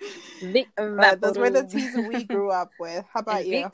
those 1.16 1.38
were 1.38 1.50
the 1.50 1.64
teas 1.70 1.96
we 1.96 2.24
grew 2.24 2.50
up 2.50 2.72
with. 2.80 3.04
How 3.14 3.20
about 3.22 3.42
And 3.42 3.48
you? 3.48 3.70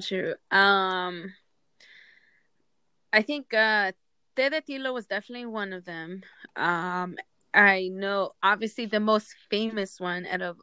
True. 0.00 0.34
Um, 0.50 1.32
I 3.12 3.22
think 3.22 3.54
uh, 3.54 3.92
Té 4.36 4.50
de 4.50 4.60
Tilo 4.60 4.92
was 4.92 5.06
definitely 5.06 5.46
one 5.46 5.72
of 5.72 5.84
them. 5.84 6.22
Um, 6.56 7.16
I 7.52 7.88
know, 7.92 8.32
obviously, 8.42 8.86
the 8.86 9.00
most 9.00 9.34
famous 9.50 10.00
one 10.00 10.26
out 10.26 10.42
of 10.42 10.58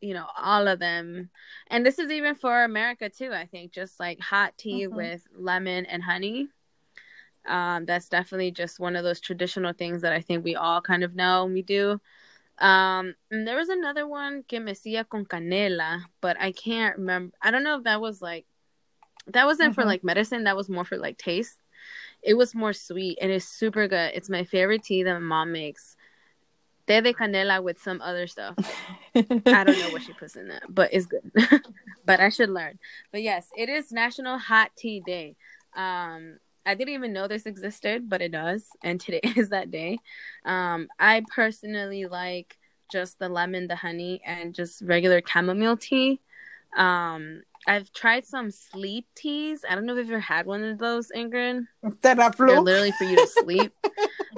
you 0.00 0.14
know 0.14 0.26
all 0.36 0.68
of 0.68 0.78
them, 0.80 1.30
and 1.68 1.84
this 1.86 1.98
is 1.98 2.10
even 2.10 2.34
for 2.34 2.64
America 2.64 3.08
too. 3.10 3.32
I 3.32 3.46
think 3.46 3.72
just 3.72 4.00
like 4.00 4.20
hot 4.20 4.56
tea 4.58 4.86
Mhm. 4.86 4.94
with 4.96 5.26
lemon 5.34 5.86
and 5.86 6.02
honey. 6.02 6.48
Um, 7.46 7.84
that's 7.86 8.08
definitely 8.08 8.52
just 8.52 8.78
one 8.78 8.94
of 8.96 9.02
those 9.04 9.20
traditional 9.20 9.72
things 9.72 10.02
that 10.02 10.12
I 10.12 10.20
think 10.20 10.44
we 10.44 10.54
all 10.56 10.80
kind 10.80 11.02
of 11.02 11.14
know 11.14 11.46
we 11.46 11.62
do. 11.62 12.00
Um, 12.58 13.14
and 13.30 13.46
there 13.48 13.56
was 13.56 13.68
another 13.70 14.06
one 14.06 14.44
que 14.48 14.60
mecía 14.60 15.08
con 15.08 15.26
canela, 15.26 16.02
but 16.20 16.36
I 16.40 16.52
can't 16.52 16.98
remember. 16.98 17.34
I 17.42 17.50
don't 17.50 17.64
know 17.64 17.78
if 17.78 17.84
that 17.84 18.00
was 18.00 18.22
like 18.22 18.46
that 19.28 19.46
wasn't 19.46 19.74
for 19.74 19.82
Mhm. 19.82 19.86
like 19.86 20.04
medicine. 20.04 20.44
That 20.44 20.56
was 20.56 20.68
more 20.68 20.84
for 20.84 20.96
like 20.96 21.18
taste. 21.18 21.58
It 22.22 22.34
was 22.34 22.54
more 22.54 22.72
sweet 22.72 23.18
and 23.20 23.30
it's 23.32 23.44
super 23.46 23.88
good. 23.88 24.12
It's 24.14 24.30
my 24.30 24.44
favorite 24.44 24.84
tea 24.84 25.02
that 25.02 25.14
my 25.14 25.18
mom 25.20 25.52
makes. 25.52 25.96
Té 26.86 27.02
de 27.02 27.12
canela 27.14 27.62
with 27.62 27.80
some 27.80 28.00
other 28.02 28.26
stuff. 28.26 28.56
I 29.14 29.64
don't 29.64 29.78
know 29.78 29.90
what 29.90 30.02
she 30.02 30.12
puts 30.12 30.34
in 30.36 30.48
that, 30.48 30.62
but 30.68 30.90
it's 30.92 31.06
good. 31.06 31.30
but 32.04 32.18
I 32.20 32.28
should 32.28 32.50
learn. 32.50 32.78
But 33.12 33.22
yes, 33.22 33.48
it 33.56 33.68
is 33.68 33.92
National 33.92 34.38
Hot 34.38 34.70
Tea 34.76 35.00
Day. 35.00 35.36
Um, 35.74 36.38
I 36.66 36.74
didn't 36.74 36.94
even 36.94 37.12
know 37.12 37.28
this 37.28 37.46
existed, 37.46 38.08
but 38.08 38.20
it 38.20 38.32
does, 38.32 38.66
and 38.82 39.00
today 39.00 39.20
is 39.36 39.50
that 39.50 39.70
day. 39.70 39.98
Um, 40.44 40.88
I 40.98 41.22
personally 41.34 42.06
like 42.06 42.56
just 42.90 43.18
the 43.18 43.28
lemon, 43.28 43.68
the 43.68 43.76
honey, 43.76 44.20
and 44.24 44.54
just 44.54 44.82
regular 44.82 45.22
chamomile 45.26 45.76
tea. 45.76 46.20
Um, 46.76 47.42
I've 47.66 47.92
tried 47.92 48.24
some 48.24 48.50
sleep 48.50 49.06
teas. 49.14 49.64
I 49.68 49.74
don't 49.74 49.86
know 49.86 49.92
if 49.96 49.98
you've 50.06 50.10
ever 50.10 50.20
had 50.20 50.46
one 50.46 50.64
of 50.64 50.78
those, 50.78 51.10
Ingrid. 51.14 51.66
They're 52.48 52.60
literally 52.60 52.92
for 52.92 53.04
you 53.04 53.16
to 53.16 53.26
sleep. 53.26 53.72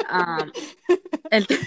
um, 0.09 0.53
and 1.33 1.47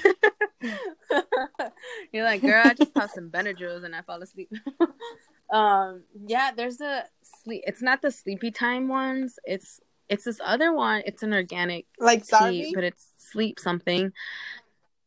you're 2.12 2.24
like, 2.24 2.42
girl, 2.42 2.64
I 2.66 2.74
just 2.74 2.94
popped 2.94 3.16
some 3.16 3.30
Benadryls 3.30 3.84
and 3.84 3.96
I 3.96 4.02
fall 4.02 4.22
asleep. 4.22 4.52
um, 5.52 6.04
yeah, 6.28 6.52
there's 6.56 6.80
a 6.82 7.06
sleep. 7.44 7.64
It's 7.66 7.82
not 7.82 8.02
the 8.02 8.12
sleepy 8.12 8.52
time 8.52 8.88
ones. 8.88 9.40
It's 9.46 9.80
it's 10.10 10.24
this 10.24 10.40
other 10.44 10.74
one. 10.74 11.02
It's 11.06 11.24
an 11.24 11.34
organic 11.34 11.86
like 12.00 12.26
tea, 12.26 12.72
but 12.74 12.84
it's 12.84 13.08
sleep 13.18 13.60
something. 13.60 14.14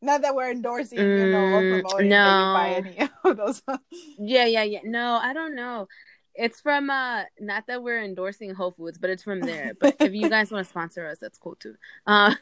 Not 0.01 0.21
that 0.23 0.35
we're 0.35 0.51
endorsing, 0.51 0.97
you 0.99 1.27
know, 1.27 1.45
or 1.45 1.61
Mm, 1.61 1.69
promoting 1.69 2.09
no. 2.09 2.51
buy 2.53 2.69
any 2.71 2.99
of 3.23 3.37
those. 3.37 3.61
Yeah, 4.17 4.45
yeah, 4.45 4.63
yeah. 4.63 4.79
No, 4.83 5.19
I 5.21 5.33
don't 5.33 5.55
know. 5.55 5.87
It's 6.33 6.61
from 6.61 6.89
uh 6.89 7.23
not 7.39 7.67
that 7.67 7.83
we're 7.83 8.01
endorsing 8.03 8.53
Whole 8.53 8.71
Foods, 8.71 8.97
but 8.97 9.09
it's 9.09 9.23
from 9.23 9.41
there. 9.41 9.73
But 9.79 9.95
if 9.99 10.13
you 10.13 10.29
guys 10.29 10.51
want 10.51 10.65
to 10.65 10.69
sponsor 10.69 11.05
us, 11.07 11.17
that's 11.19 11.37
cool 11.37 11.55
too. 11.55 11.75
Uh 12.07 12.33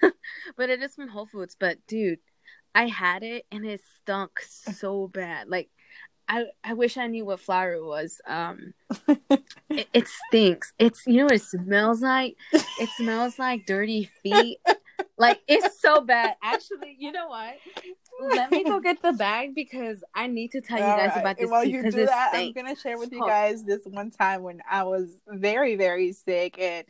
but 0.58 0.70
it 0.70 0.82
is 0.82 0.96
from 0.96 1.10
Whole 1.10 1.26
Foods. 1.26 1.56
But 1.60 1.78
dude, 1.88 2.20
I 2.76 2.88
had 2.88 3.24
it 3.24 3.46
and 3.52 3.66
it 3.66 3.82
stunk 3.98 4.40
so 4.42 5.08
bad. 5.08 5.48
Like 5.50 5.70
I 6.28 6.46
I 6.64 6.74
wish 6.76 6.98
I 6.98 7.08
knew 7.08 7.26
what 7.26 7.40
flour 7.40 7.74
it 7.74 7.84
was. 7.84 8.22
Um, 8.28 8.74
it, 9.70 9.88
it 9.94 10.08
stinks. 10.08 10.74
It's 10.78 11.02
you 11.08 11.18
know 11.18 11.24
what 11.24 11.34
it 11.34 11.42
smells 11.42 12.02
like. 12.02 12.36
It 12.54 12.90
smells 12.98 13.40
like 13.40 13.66
dirty 13.66 14.10
feet. 14.22 14.60
Like 15.20 15.42
it's 15.48 15.82
so 15.82 16.02
bad. 16.02 16.36
Actually, 16.42 16.96
you 16.98 17.12
know 17.12 17.28
what? 17.28 17.56
Let 18.22 18.52
me 18.52 18.64
go 18.64 18.80
get 18.80 19.02
the 19.02 19.12
bag 19.12 19.54
because 19.56 20.02
I 20.16 20.28
need 20.28 20.52
to 20.52 20.62
tell 20.62 20.78
you 20.78 20.84
guys 20.84 21.10
right. 21.10 21.20
about 21.20 21.38
this 21.38 21.50
While 21.50 21.64
tea 21.64 21.72
you 21.72 21.92
do 21.92 22.06
that, 22.06 22.32
I'm 22.34 22.54
gonna 22.54 22.76
share 22.76 22.98
with 22.98 23.12
you 23.12 23.20
guys 23.20 23.64
this 23.66 23.82
one 23.86 24.12
time 24.12 24.44
when 24.44 24.62
I 24.70 24.84
was 24.84 25.10
very, 25.28 25.76
very 25.76 26.14
sick, 26.14 26.58
and 26.58 26.86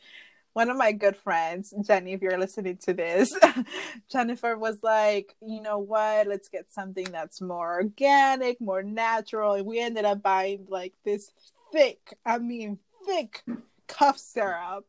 one 0.53 0.69
of 0.69 0.77
my 0.77 0.91
good 0.91 1.15
friends, 1.15 1.73
Jenny, 1.85 2.13
if 2.13 2.21
you're 2.21 2.37
listening 2.37 2.77
to 2.83 2.93
this, 2.93 3.31
Jennifer 4.11 4.57
was 4.57 4.79
like, 4.83 5.35
you 5.41 5.61
know 5.61 5.79
what? 5.79 6.27
Let's 6.27 6.49
get 6.49 6.71
something 6.71 7.05
that's 7.05 7.41
more 7.41 7.75
organic, 7.75 8.59
more 8.61 8.83
natural, 8.83 9.53
and 9.53 9.65
we 9.65 9.79
ended 9.79 10.05
up 10.05 10.21
buying 10.21 10.65
like 10.69 10.93
this 11.03 11.31
thick, 11.71 12.15
I 12.25 12.37
mean, 12.37 12.79
thick 13.05 13.43
cough 13.87 14.17
syrup. 14.17 14.85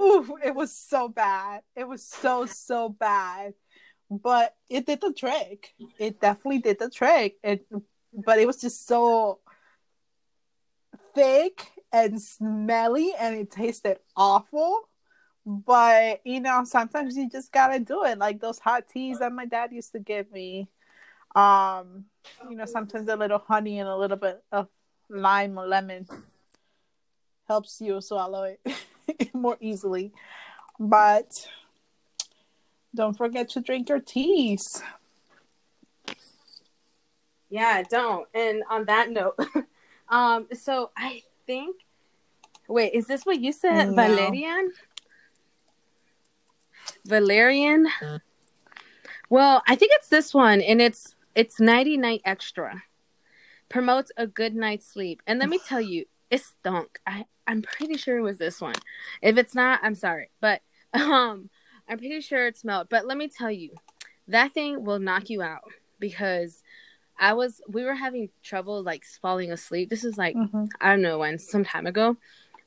Ooh, 0.00 0.38
it 0.44 0.54
was 0.54 0.74
so 0.74 1.08
bad. 1.08 1.62
It 1.74 1.86
was 1.86 2.06
so 2.06 2.46
so 2.46 2.88
bad, 2.88 3.54
but 4.10 4.54
it 4.68 4.86
did 4.86 5.00
the 5.00 5.12
trick. 5.12 5.74
It 5.98 6.20
definitely 6.20 6.58
did 6.60 6.78
the 6.78 6.90
trick. 6.90 7.36
It, 7.42 7.66
but 8.12 8.38
it 8.38 8.46
was 8.46 8.60
just 8.60 8.86
so 8.86 9.40
thick 11.14 11.66
and 11.92 12.20
smelly, 12.20 13.12
and 13.18 13.36
it 13.36 13.50
tasted 13.50 13.98
awful. 14.16 14.88
But 15.44 16.20
you 16.24 16.40
know, 16.40 16.64
sometimes 16.64 17.16
you 17.16 17.28
just 17.28 17.50
gotta 17.50 17.80
do 17.80 18.04
it. 18.04 18.18
Like 18.18 18.40
those 18.40 18.58
hot 18.58 18.88
teas 18.88 19.18
that 19.18 19.32
my 19.32 19.46
dad 19.46 19.72
used 19.72 19.92
to 19.92 19.98
give 19.98 20.30
me. 20.30 20.68
Um, 21.34 22.04
you 22.48 22.56
know, 22.56 22.64
sometimes 22.66 23.08
a 23.08 23.16
little 23.16 23.38
honey 23.38 23.78
and 23.80 23.88
a 23.88 23.96
little 23.96 24.16
bit 24.16 24.42
of 24.52 24.68
lime 25.08 25.58
or 25.58 25.66
lemon 25.66 26.06
helps 27.46 27.80
you 27.80 28.00
swallow 28.00 28.42
it 28.44 28.60
more 29.32 29.56
easily. 29.60 30.12
But 30.78 31.30
don't 32.94 33.16
forget 33.16 33.48
to 33.50 33.60
drink 33.60 33.88
your 33.88 34.00
teas. 34.00 34.82
Yeah, 37.50 37.82
don't. 37.88 38.28
And 38.34 38.62
on 38.70 38.84
that 38.86 39.10
note, 39.10 39.38
um, 40.08 40.46
so 40.52 40.90
I 40.96 41.22
think 41.46 41.76
wait, 42.68 42.92
is 42.92 43.06
this 43.06 43.24
what 43.24 43.40
you 43.40 43.52
said? 43.52 43.88
No. 43.88 43.94
Valerian? 43.94 44.72
Valerian? 47.04 47.88
Well, 49.30 49.62
I 49.66 49.74
think 49.74 49.92
it's 49.94 50.08
this 50.08 50.32
one 50.32 50.60
and 50.60 50.80
it's 50.80 51.14
it's 51.34 51.58
nighty 51.58 51.96
night 51.96 52.22
extra. 52.24 52.82
Promotes 53.68 54.10
a 54.16 54.26
good 54.26 54.54
night's 54.54 54.86
sleep. 54.86 55.22
And 55.26 55.38
let 55.40 55.48
me 55.48 55.58
tell 55.66 55.80
you, 55.80 56.06
it 56.30 56.42
stunk. 56.42 56.98
I, 57.06 57.24
I'm 57.46 57.62
pretty 57.62 57.96
sure 57.96 58.18
it 58.18 58.22
was 58.22 58.38
this 58.38 58.60
one. 58.60 58.74
If 59.22 59.38
it's 59.38 59.54
not, 59.54 59.80
I'm 59.82 59.94
sorry. 59.94 60.30
But 60.40 60.62
um 60.92 61.50
I'm 61.88 61.98
pretty 61.98 62.20
sure 62.20 62.46
it 62.46 62.56
smelled. 62.56 62.88
But 62.90 63.06
let 63.06 63.16
me 63.16 63.28
tell 63.28 63.50
you, 63.50 63.70
that 64.28 64.52
thing 64.52 64.84
will 64.84 64.98
knock 64.98 65.30
you 65.30 65.42
out 65.42 65.62
because 65.98 66.62
I 67.18 67.32
was 67.32 67.60
we 67.68 67.84
were 67.84 67.94
having 67.94 68.28
trouble 68.42 68.82
like 68.82 69.04
falling 69.20 69.50
asleep. 69.52 69.88
This 69.90 70.04
is 70.04 70.16
like 70.18 70.36
Mhm. 70.36 70.68
I 70.80 70.90
don't 70.90 71.02
know 71.02 71.18
when, 71.18 71.38
some 71.38 71.64
time 71.64 71.86
ago. 71.86 72.16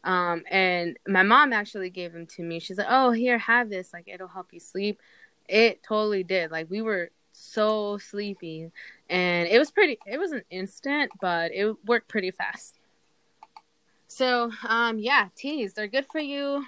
Um, 0.04 0.44
and 0.50 0.98
my 1.08 1.22
mom 1.24 1.54
actually 1.54 1.92
gave 1.92 2.12
them 2.14 2.26
to 2.28 2.42
me. 2.44 2.60
She's 2.60 2.78
like, 2.80 2.88
"Oh, 2.90 3.12
here, 3.12 3.38
have 3.38 3.70
this. 3.70 3.94
Like, 3.94 4.08
it'll 4.08 4.28
help 4.28 4.48
you 4.52 4.60
sleep." 4.60 5.00
It 5.48 5.84
totally 5.84 6.24
did. 6.24 6.50
Like, 6.50 6.70
we 6.72 6.82
were 6.82 7.12
so 7.34 7.98
sleepy, 8.00 8.72
and 9.10 9.48
it 9.48 9.60
was 9.60 9.70
pretty. 9.70 10.00
It 10.08 10.18
was 10.18 10.32
an 10.32 10.44
instant, 10.50 11.12
but 11.22 11.52
it 11.54 11.76
worked 11.86 12.08
pretty 12.08 12.32
fast. 12.32 12.81
So, 14.12 14.52
um, 14.68 15.00
yeah, 15.00 15.30
teas 15.38 15.74
they're 15.74 15.88
good 15.88 16.06
for 16.06 16.20
you. 16.20 16.66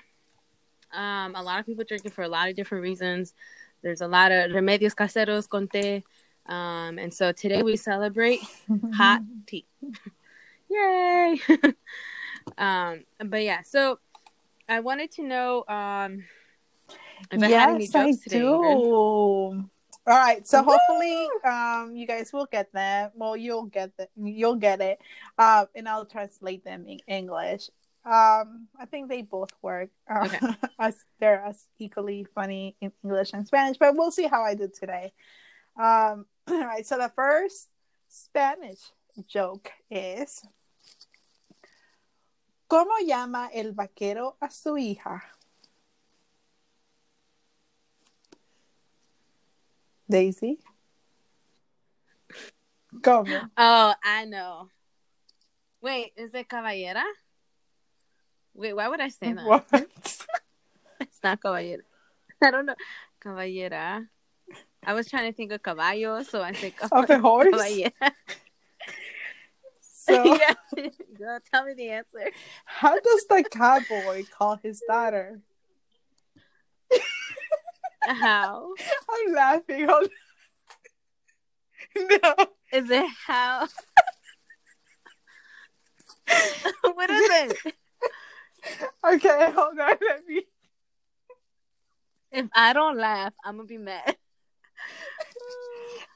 Um, 0.93 1.35
a 1.35 1.43
lot 1.43 1.59
of 1.59 1.65
people 1.65 1.83
drink 1.83 2.05
it 2.05 2.13
for 2.13 2.23
a 2.23 2.27
lot 2.29 2.47
of 2.47 2.55
different 2.55 2.83
reasons. 2.83 3.33
There's 3.81 3.99
a 3.99 4.07
lot 4.07 4.31
of 4.31 4.51
remedios 4.51 4.95
caseros 4.95 5.49
con 5.49 5.67
té. 5.67 6.03
Um, 6.45 6.97
and 6.97 7.13
so 7.13 7.33
today 7.33 7.61
we 7.61 7.75
celebrate 7.75 8.39
hot 8.93 9.23
tea. 9.45 9.65
Yay! 10.69 11.41
um, 12.57 13.03
but 13.25 13.43
yeah, 13.43 13.61
so 13.63 13.99
I 14.69 14.79
wanted 14.79 15.11
to 15.11 15.23
know 15.23 15.65
um 15.67 16.23
if 17.29 17.43
I 17.43 17.49
had 17.49 17.69
any 17.71 17.89
yes, 17.93 17.93
I 17.93 18.11
today. 18.23 18.39
do. 18.39 19.69
All 20.05 20.17
right, 20.17 20.45
so 20.45 20.61
hopefully, 20.61 21.27
um, 21.45 21.95
you 21.95 22.05
guys 22.05 22.33
will 22.33 22.47
get 22.51 22.73
them. 22.73 23.11
Well, 23.15 23.37
you'll 23.37 23.67
get 23.67 23.95
the, 23.97 24.09
you'll 24.17 24.57
get 24.57 24.81
it, 24.81 24.99
um, 25.37 25.67
and 25.75 25.87
I'll 25.87 26.05
translate 26.05 26.65
them 26.65 26.85
in 26.87 26.99
English. 27.07 27.69
Um, 28.05 28.67
I 28.77 28.85
think 28.91 29.07
they 29.07 29.21
both 29.21 29.51
work. 29.61 29.91
Uh, 30.09 30.25
Okay. 30.25 30.39
as 30.79 30.97
they're 31.21 31.41
as 31.45 31.65
equally 31.79 32.27
funny 32.35 32.75
in 32.81 32.91
English 33.01 33.31
and 33.33 33.47
Spanish, 33.47 33.77
but 33.77 33.95
we'll 33.95 34.11
see 34.11 34.27
how 34.27 34.43
I 34.43 34.55
do 34.55 34.67
today. 34.67 35.13
Um, 35.81 36.25
all 36.49 36.65
right, 36.65 36.85
so 36.85 36.97
the 36.97 37.11
first 37.15 37.69
Spanish 38.09 38.81
joke 39.25 39.71
is. 39.89 40.45
¿Cómo 42.69 42.97
llama 43.05 43.51
el 43.53 43.71
vaquero 43.71 44.35
a 44.41 44.49
su 44.49 44.75
hija? 44.77 45.21
Daisy? 50.09 50.59
¿Cómo? 53.01 53.49
Oh, 53.57 53.93
I 54.03 54.25
know. 54.25 54.69
Wait, 55.81 56.13
is 56.15 56.33
it 56.33 56.47
caballera? 56.47 57.03
Wait, 58.53 58.73
why 58.73 58.87
would 58.87 59.01
I 59.01 59.09
say 59.09 59.33
that? 59.33 59.45
What? 59.45 59.65
It's 61.01 61.19
not 61.23 61.41
caballera. 61.41 61.81
I 62.41 62.51
don't 62.51 62.65
know. 62.65 62.75
Caballera. 63.21 64.07
I 64.85 64.93
was 64.93 65.09
trying 65.09 65.31
to 65.31 65.35
think 65.35 65.51
of 65.51 65.61
caballo, 65.63 66.23
so 66.23 66.41
I 66.41 66.53
said 66.53 66.73
Of 66.91 67.09
a 67.09 67.19
horse? 67.27 67.47
caballera. 67.51 67.91
So, 69.81 70.23
yeah. 70.37 70.53
Girl, 71.17 71.39
tell 71.51 71.65
me 71.65 71.73
the 71.73 71.89
answer. 71.89 72.29
how 72.65 72.99
does 72.99 73.25
the 73.29 73.43
cowboy 73.49 74.23
call 74.37 74.57
his 74.61 74.81
daughter? 74.87 75.39
How? 78.05 78.69
I'm 79.09 79.33
laughing. 79.33 79.87
Hold 79.87 80.09
No. 81.95 82.35
Is 82.71 82.89
it 82.89 83.09
how? 83.27 83.67
what 86.81 87.09
is 87.09 87.29
it? 87.29 87.75
Okay, 89.05 89.51
hold 89.51 89.79
on. 89.79 89.95
Let 90.01 90.25
me. 90.27 90.43
If 92.31 92.47
I 92.55 92.73
don't 92.73 92.97
laugh, 92.97 93.33
I'm 93.43 93.57
gonna 93.57 93.67
be 93.67 93.77
mad. 93.77 94.15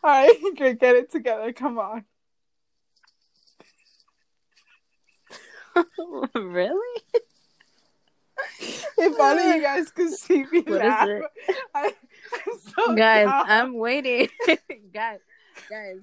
All 0.04 0.10
right, 0.10 0.36
okay, 0.52 0.74
get 0.74 0.96
it 0.96 1.12
together. 1.12 1.52
Come 1.54 1.78
on. 1.78 2.06
really? 6.34 7.02
If 9.00 9.20
only 9.20 9.56
you 9.56 9.62
guys 9.70 9.92
could 9.92 10.12
see 10.14 10.44
me 10.52 10.62
What 10.62 10.82
is 10.82 10.90
laugh. 10.90 11.08
it? 11.08 11.24
I, 11.76 11.94
I'm 12.34 12.60
so 12.60 12.96
guys, 12.96 13.26
dumb. 13.28 13.46
I'm 13.48 13.74
waiting. 13.78 14.28
guys, 14.94 15.20
guys, 15.70 16.02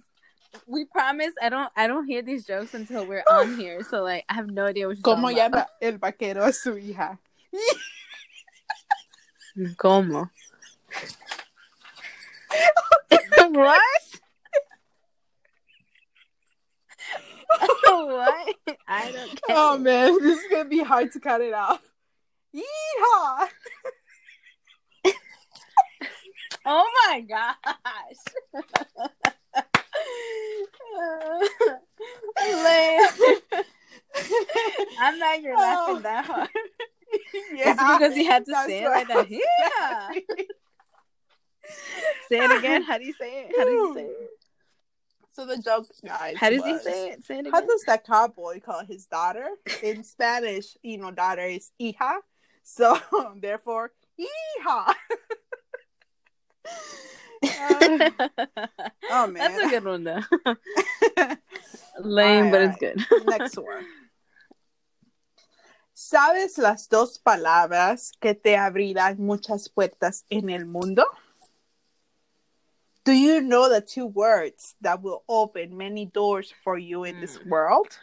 we 0.66 0.84
promise 0.84 1.32
I 1.42 1.48
don't 1.48 1.70
I 1.76 1.86
don't 1.86 2.06
hear 2.06 2.22
these 2.22 2.44
jokes 2.46 2.74
until 2.74 3.04
we're 3.06 3.24
on 3.30 3.56
here. 3.58 3.82
So 3.82 4.02
like 4.02 4.24
I 4.28 4.34
have 4.34 4.48
no 4.48 4.66
idea 4.66 4.86
what 4.86 4.96
you're 4.96 5.02
¿Cómo 5.02 5.22
talking 5.32 5.38
about. 5.38 5.52
llama 5.52 5.66
el 5.82 5.98
vaquero 5.98 6.44
a 6.44 6.52
su 6.52 6.76
hija? 6.76 7.18
¿Cómo? 9.76 10.30
what? 13.50 13.80
what? 17.84 18.56
I 18.88 19.12
don't 19.12 19.40
Oh 19.48 19.74
it. 19.74 19.80
man, 19.80 20.18
this 20.20 20.38
is 20.38 20.44
gonna 20.50 20.64
be 20.64 20.82
hard 20.82 21.12
to 21.12 21.20
cut 21.20 21.40
it 21.40 21.54
off. 21.54 21.80
Yeehaw! 22.54 23.48
Oh 26.66 26.90
my 27.10 27.20
gosh. 27.20 28.16
I'm 34.98 35.18
not 35.18 35.38
even 35.38 35.54
laughing 35.54 35.96
Oh. 35.96 36.00
that 36.02 36.24
hard. 36.24 36.48
yeah, 37.54 37.70
Is 37.70 37.76
it 37.78 37.98
because 37.98 38.16
you 38.16 38.24
had 38.26 38.44
to 38.46 38.52
say 38.66 38.84
it 38.84 38.88
like 38.88 39.08
that? 39.08 39.30
Yeah. 39.30 40.10
Say 42.28 42.38
it 42.38 42.58
again. 42.58 42.82
How 42.82 42.98
do 42.98 43.04
you 43.04 43.12
say 43.14 43.46
it? 43.48 43.52
How 43.56 43.64
do 43.64 43.70
you 43.70 43.94
say 43.94 44.04
it? 44.04 44.30
So 45.32 45.46
the 45.46 45.58
joke, 45.58 45.86
guys. 46.06 46.36
How 46.36 46.48
does 46.50 46.64
he 46.64 46.78
say 46.78 47.10
it? 47.10 47.24
Say 47.24 47.36
it 47.36 47.40
again. 47.40 47.52
How 47.52 47.60
does 47.60 47.82
that 47.86 48.06
cowboy 48.06 48.60
call 48.60 48.84
his 48.84 49.06
daughter? 49.06 49.48
In 49.82 50.04
Spanish, 50.04 50.76
you 50.82 50.98
know, 50.98 51.10
daughter 51.10 51.42
is 51.42 51.72
hija. 51.80 52.18
So 52.64 52.98
therefore, 53.40 53.92
hija. 54.18 54.94
Uh, 57.44 57.98
oh 59.10 59.26
man. 59.26 59.34
That's 59.52 59.58
a 59.66 59.68
good 59.68 59.84
one 59.84 60.02
though. 60.02 60.20
Lame, 62.00 62.46
All 62.46 62.50
but 62.50 62.62
it's 62.62 62.76
good. 62.76 63.04
Next 63.26 63.58
one. 63.58 63.84
¿Sabes 65.94 66.56
las 66.56 66.88
dos 66.88 67.18
palabras 67.18 68.12
que 68.18 68.34
te 68.34 68.56
abrirán 68.56 69.18
muchas 69.18 69.68
puertas 69.68 70.24
en 70.30 70.48
el 70.48 70.64
mundo? 70.64 71.04
Do 73.04 73.12
you 73.12 73.42
know 73.42 73.68
the 73.68 73.82
two 73.82 74.06
words 74.06 74.74
that 74.80 75.02
will 75.02 75.22
open 75.28 75.76
many 75.76 76.06
doors 76.06 76.52
for 76.64 76.78
you 76.78 77.04
in 77.04 77.20
this 77.20 77.38
Mm. 77.38 77.46
world? 77.50 77.98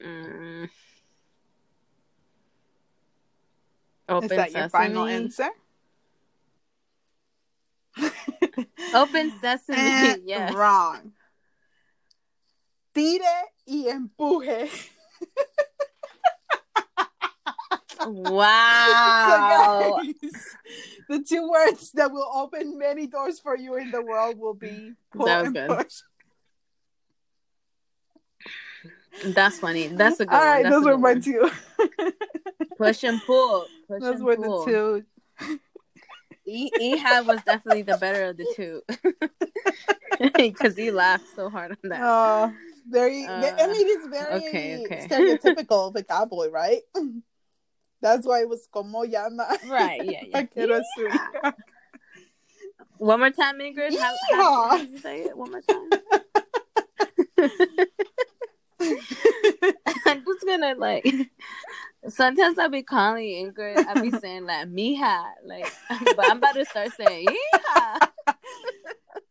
Mm. 0.00 0.68
Is 4.08 4.14
Open 4.14 4.36
that 4.36 4.52
your 4.52 4.68
final 4.68 5.06
sesame. 5.06 5.24
answer? 5.24 5.50
Open 8.94 9.32
sesame. 9.40 9.78
Eh, 9.78 10.16
yes. 10.24 10.54
Wrong. 10.54 11.12
Tire 12.94 13.44
y 13.66 13.88
empuje. 13.88 14.68
Wow. 18.08 19.18
So 19.26 19.96
guys, 19.96 20.56
the 21.08 21.24
two 21.26 21.50
words 21.50 21.90
that 21.92 22.12
will 22.12 22.30
open 22.32 22.78
many 22.78 23.08
doors 23.08 23.40
for 23.40 23.56
you 23.56 23.74
in 23.76 23.90
the 23.90 24.00
world 24.00 24.38
will 24.38 24.54
be 24.54 24.92
pull 25.12 25.28
and 25.28 25.52
good. 25.52 25.68
push. 25.68 26.02
That's 29.24 29.58
funny. 29.58 29.88
That's 29.88 30.20
a 30.20 30.26
good 30.26 30.34
All 30.34 30.62
one. 30.62 30.70
those 30.70 30.84
were 30.84 30.98
my 30.98 31.12
one. 31.12 31.20
two. 31.22 31.50
Push 32.78 33.04
and 33.04 33.20
pull. 33.26 33.66
Push 33.88 34.02
those 34.02 34.16
and 34.16 34.24
were 34.24 34.36
pull. 34.36 34.64
the 34.64 34.70
two. 34.70 35.04
E- 36.46 36.70
Ehab 36.98 37.26
was 37.26 37.42
definitely 37.42 37.82
the 37.82 37.96
better 37.98 38.24
of 38.26 38.36
the 38.36 38.46
two. 38.54 38.82
Because 40.36 40.76
he 40.76 40.90
laughed 40.90 41.26
so 41.34 41.50
hard 41.50 41.72
on 41.72 41.90
that. 41.90 42.00
Uh, 42.02 42.48
very. 42.88 43.26
I 43.26 43.50
Uh, 43.50 43.66
mean, 43.68 43.86
it's 43.88 44.06
very 44.06 44.34
okay, 44.48 44.82
okay. 44.86 45.06
stereotypical 45.08 45.88
of 45.90 45.96
a 45.96 46.02
cowboy, 46.02 46.48
right? 46.48 46.80
That's 48.00 48.26
why 48.26 48.40
it 48.40 48.48
was 48.48 48.66
como 48.72 49.02
llama. 49.04 49.46
Right, 49.68 50.00
yeah, 50.04 50.22
yeah. 50.26 50.42
Vaquero 50.42 50.80
suyo. 50.96 51.52
One 52.98 53.18
more 53.20 53.30
time, 53.30 53.58
Ingrid. 53.58 53.98
How, 53.98 54.14
how, 54.32 54.68
how 54.70 54.78
did 54.78 54.90
you 54.90 54.98
say 54.98 55.22
it? 55.24 55.36
One 55.36 55.50
more 55.50 55.60
time. 55.60 55.90
I'm 60.06 60.24
just 60.24 60.46
gonna 60.46 60.74
like. 60.76 61.06
Sometimes 62.08 62.58
I'll 62.58 62.68
be 62.68 62.82
calling 62.82 63.24
Ingrid. 63.24 63.84
I'll 63.86 64.02
be 64.02 64.10
saying 64.10 64.46
like 64.46 64.68
"mija," 64.68 65.24
like, 65.44 65.72
but 65.88 66.30
I'm 66.30 66.38
about 66.38 66.54
to 66.54 66.64
start 66.64 66.92
saying 66.92 67.26
"hija." 67.26 68.08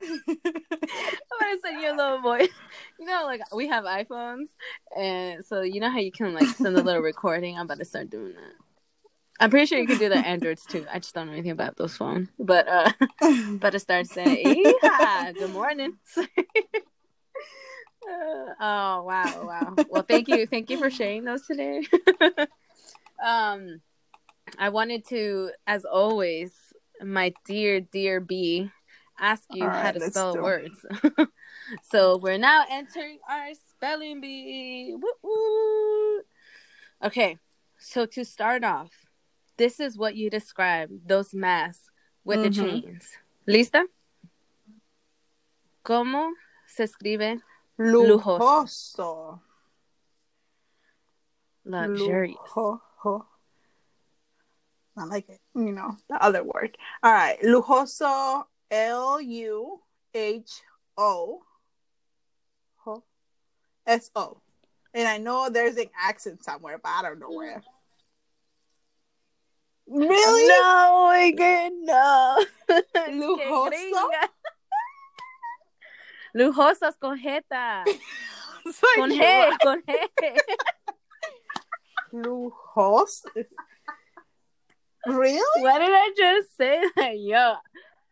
I'm 0.03 1.39
gonna 1.39 1.59
send 1.63 1.81
you 1.81 1.93
a 1.93 1.95
little 1.95 2.21
voice. 2.21 2.49
You 2.99 3.05
know, 3.05 3.23
like 3.25 3.41
we 3.53 3.67
have 3.67 3.85
iPhones, 3.85 4.47
and 4.95 5.45
so 5.45 5.61
you 5.61 5.79
know 5.79 5.89
how 5.89 5.99
you 5.99 6.11
can 6.11 6.33
like 6.33 6.47
send 6.47 6.77
a 6.77 6.81
little 6.81 7.01
recording. 7.01 7.57
I'm 7.57 7.65
about 7.65 7.79
to 7.79 7.85
start 7.85 8.09
doing 8.09 8.33
that. 8.33 8.53
I'm 9.39 9.49
pretty 9.49 9.65
sure 9.65 9.79
you 9.79 9.87
can 9.87 9.97
do 9.97 10.09
the 10.09 10.17
Androids 10.17 10.65
too. 10.65 10.85
I 10.91 10.99
just 10.99 11.13
don't 11.13 11.27
know 11.27 11.33
anything 11.33 11.51
about 11.51 11.75
those 11.77 11.97
phones, 11.97 12.29
but 12.39 12.67
uh, 12.67 12.91
about 13.21 13.71
to 13.71 13.79
start 13.79 14.07
saying 14.07 14.65
"hija." 14.83 15.37
Good 15.37 15.51
morning. 15.51 15.97
Oh 18.59 19.03
wow, 19.03 19.45
wow. 19.45 19.77
Well, 19.89 20.03
thank 20.03 20.27
you, 20.27 20.45
thank 20.47 20.69
you 20.69 20.77
for 20.77 20.89
sharing 20.89 21.23
those 21.25 21.45
today. 21.45 21.83
um, 23.23 23.81
I 24.57 24.69
wanted 24.69 25.05
to, 25.09 25.51
as 25.67 25.85
always, 25.85 26.53
my 27.03 27.33
dear, 27.45 27.81
dear 27.81 28.19
B, 28.19 28.71
ask 29.19 29.43
you 29.53 29.69
how 29.69 29.91
to 29.91 29.99
spell 29.99 30.37
words. 30.37 30.85
so 31.83 32.17
we're 32.17 32.37
now 32.37 32.63
entering 32.69 33.19
our 33.29 33.49
spelling 33.69 34.21
bee. 34.21 34.95
Woo 34.95 35.11
woo. 35.23 36.21
Okay, 37.03 37.37
so 37.77 38.05
to 38.05 38.23
start 38.23 38.63
off, 38.63 38.91
this 39.57 39.79
is 39.79 39.97
what 39.97 40.15
you 40.15 40.29
describe 40.29 40.89
those 41.05 41.33
masks 41.33 41.89
with 42.23 42.41
the 42.41 42.49
Mhm. 42.49 42.61
chains. 42.61 43.17
¿Lista? 43.47 43.85
¿Cómo 45.83 46.31
se 46.67 46.83
escribe 46.83 47.41
Lujoso. 47.79 49.39
luxurious? 51.65 52.37
Lujoso. 52.55 53.25
I 54.97 55.03
like 55.05 55.29
it. 55.29 55.41
You 55.53 55.71
know, 55.71 55.97
the 56.09 56.23
other 56.23 56.43
word. 56.43 56.77
All 57.03 57.11
right. 57.11 57.39
Lujoso. 57.41 58.45
L 58.71 59.21
U 59.21 59.81
H 60.13 60.61
O. 60.97 61.41
S 63.87 64.09
O. 64.15 64.41
And 64.93 65.07
I 65.07 65.17
know 65.17 65.49
there's 65.49 65.77
an 65.77 65.89
accent 66.01 66.43
somewhere, 66.43 66.79
but 66.81 66.89
I 66.89 67.01
don't 67.01 67.19
know 67.19 67.31
where. 67.31 67.61
Really? 69.87 70.47
No, 70.47 71.11
Ingrid, 71.13 71.71
no. 71.81 72.45
Lujoso? 73.09 74.09
Lujosas 76.35 76.97
con 76.99 77.17
jeta. 77.17 77.83
Like, 78.65 78.97
Con 78.97 79.09
G, 79.11 79.57
con 79.61 79.81
G. 79.83 79.95
Lujos? 82.13 83.21
Really? 85.05 85.61
What 85.61 85.79
did 85.79 85.91
I 85.91 86.13
just 86.17 86.57
say? 86.57 86.81
That? 86.95 87.19
Yo. 87.19 87.53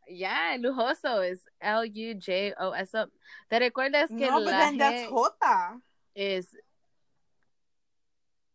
Yeah, 0.07 0.57
lujoso 0.59 1.27
is 1.27 1.41
L 1.59 1.83
U 1.83 2.13
J 2.13 2.53
O 2.59 2.71
S 2.71 2.93
O. 2.93 3.07
¿Te 3.49 3.57
recuerdas 3.59 4.09
que 4.09 4.27
No, 4.29 4.35
but 4.43 4.51
la 4.51 4.59
then 4.59 4.77
that's 4.77 5.09
Jota. 5.09 5.79
is. 6.15 6.47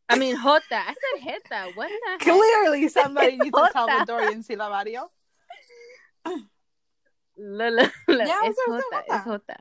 I 0.09 0.17
mean, 0.17 0.37
jota. 0.37 0.63
I 0.77 0.95
said 0.95 1.21
jeta. 1.27 1.75
What 1.75 1.89
the 1.89 2.11
heck? 2.11 2.21
Clearly, 2.21 2.87
somebody 2.89 3.39
needs 3.39 3.59
a. 3.59 3.71
Salvadorian 3.75 4.47
syllabario. 4.47 5.09
La, 7.39 7.69
la, 7.69 7.83
la. 8.09 8.25
Yeah, 8.25 8.41
I 8.43 8.47
es 8.49 8.57
was 8.57 8.57
gonna 8.67 8.83
jota. 8.83 9.15
Es 9.15 9.25
jota. 9.25 9.57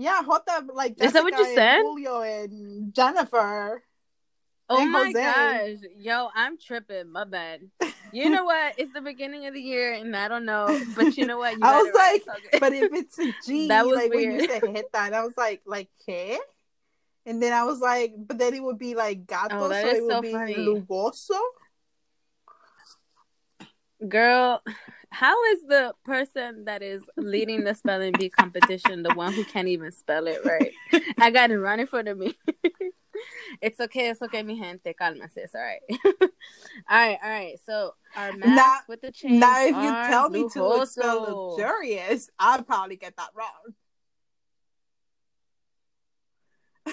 Yeah, 0.00 0.22
Jota, 0.22 0.64
like 0.72 0.94
Is 1.02 1.12
that 1.12 1.24
what 1.24 1.32
you 1.36 1.44
Jessica 1.44 1.48
and 1.48 1.54
said? 1.56 1.80
Julio 1.82 2.20
and 2.22 2.94
Jennifer. 2.94 3.82
Oh 4.70 4.78
and 4.82 4.92
my 4.92 5.06
Jose. 5.12 5.78
gosh. 5.80 5.90
Yo, 5.96 6.28
I'm 6.34 6.56
tripping. 6.58 7.10
My 7.10 7.24
bad. 7.24 7.62
You 8.12 8.30
know 8.30 8.44
what? 8.52 8.74
It's 8.78 8.92
the 8.92 9.00
beginning 9.00 9.46
of 9.46 9.54
the 9.54 9.60
year 9.60 9.92
and 9.94 10.14
I 10.14 10.28
don't 10.28 10.44
know. 10.44 10.66
But 10.94 11.16
you 11.16 11.26
know 11.26 11.38
what? 11.38 11.54
You 11.58 11.64
I 11.64 11.82
was 11.82 11.90
right. 11.96 12.20
like, 12.26 12.36
It's. 12.52 12.58
But 12.60 12.72
if 12.74 12.92
it's 12.92 13.18
a 13.18 13.32
G, 13.44 13.68
That 13.68 13.86
was 13.86 13.96
like 13.96 14.10
when 14.10 14.20
you 14.20 14.38
weird. 14.38 14.50
said 14.50 14.62
Jeta, 14.62 15.06
and 15.06 15.14
I 15.16 15.24
was 15.24 15.36
like, 15.36 15.62
like 15.66 15.88
¿qué? 16.08 16.36
And 17.26 17.42
then 17.42 17.52
I 17.52 17.64
was 17.64 17.80
like, 17.80 18.14
but 18.16 18.38
then 18.38 18.54
it 18.54 18.62
would 18.62 18.78
be 18.78 18.94
like 18.94 19.26
gato, 19.26 19.56
Oh, 19.58 19.68
so 19.72 19.88
it 19.88 20.02
would 20.02 20.10
so 20.12 20.22
be 20.22 20.32
funny. 20.32 20.54
lugoso. 20.54 21.38
Girl, 24.08 24.62
how 25.10 25.42
is 25.52 25.62
the 25.66 25.94
person 26.04 26.64
that 26.66 26.82
is 26.82 27.02
leading 27.16 27.64
the 27.64 27.74
spelling 27.74 28.12
bee 28.18 28.28
competition 28.28 29.02
the 29.02 29.14
one 29.14 29.32
who 29.32 29.44
can't 29.44 29.68
even 29.68 29.90
spell 29.90 30.26
it 30.26 30.44
right? 30.44 30.72
I 31.18 31.30
got 31.30 31.50
it 31.50 31.58
right 31.58 31.80
in 31.80 31.86
front 31.86 32.08
of 32.08 32.18
me. 32.18 32.36
it's 33.62 33.80
okay, 33.80 34.10
it's 34.10 34.22
okay, 34.22 34.42
mi 34.42 34.58
gente. 34.60 34.94
Cálmase, 35.00 35.36
it's 35.36 35.54
all 35.54 35.62
right. 35.62 35.80
all 36.04 36.28
right, 36.90 37.18
all 37.22 37.30
right. 37.30 37.56
So 37.64 37.94
our 38.16 38.32
mask 38.32 38.46
Now- 38.46 38.78
with 38.88 39.00
the 39.00 39.10
chains 39.12 39.40
Now, 39.40 39.62
if 39.62 39.68
you 39.76 40.10
tell 40.10 40.30
me 40.30 40.48
to 40.52 40.86
spell 40.86 41.50
luxurious, 41.50 42.30
I'll 42.38 42.62
probably 42.62 42.96
get 42.96 43.16
that 43.16 43.30
wrong. 43.34 43.74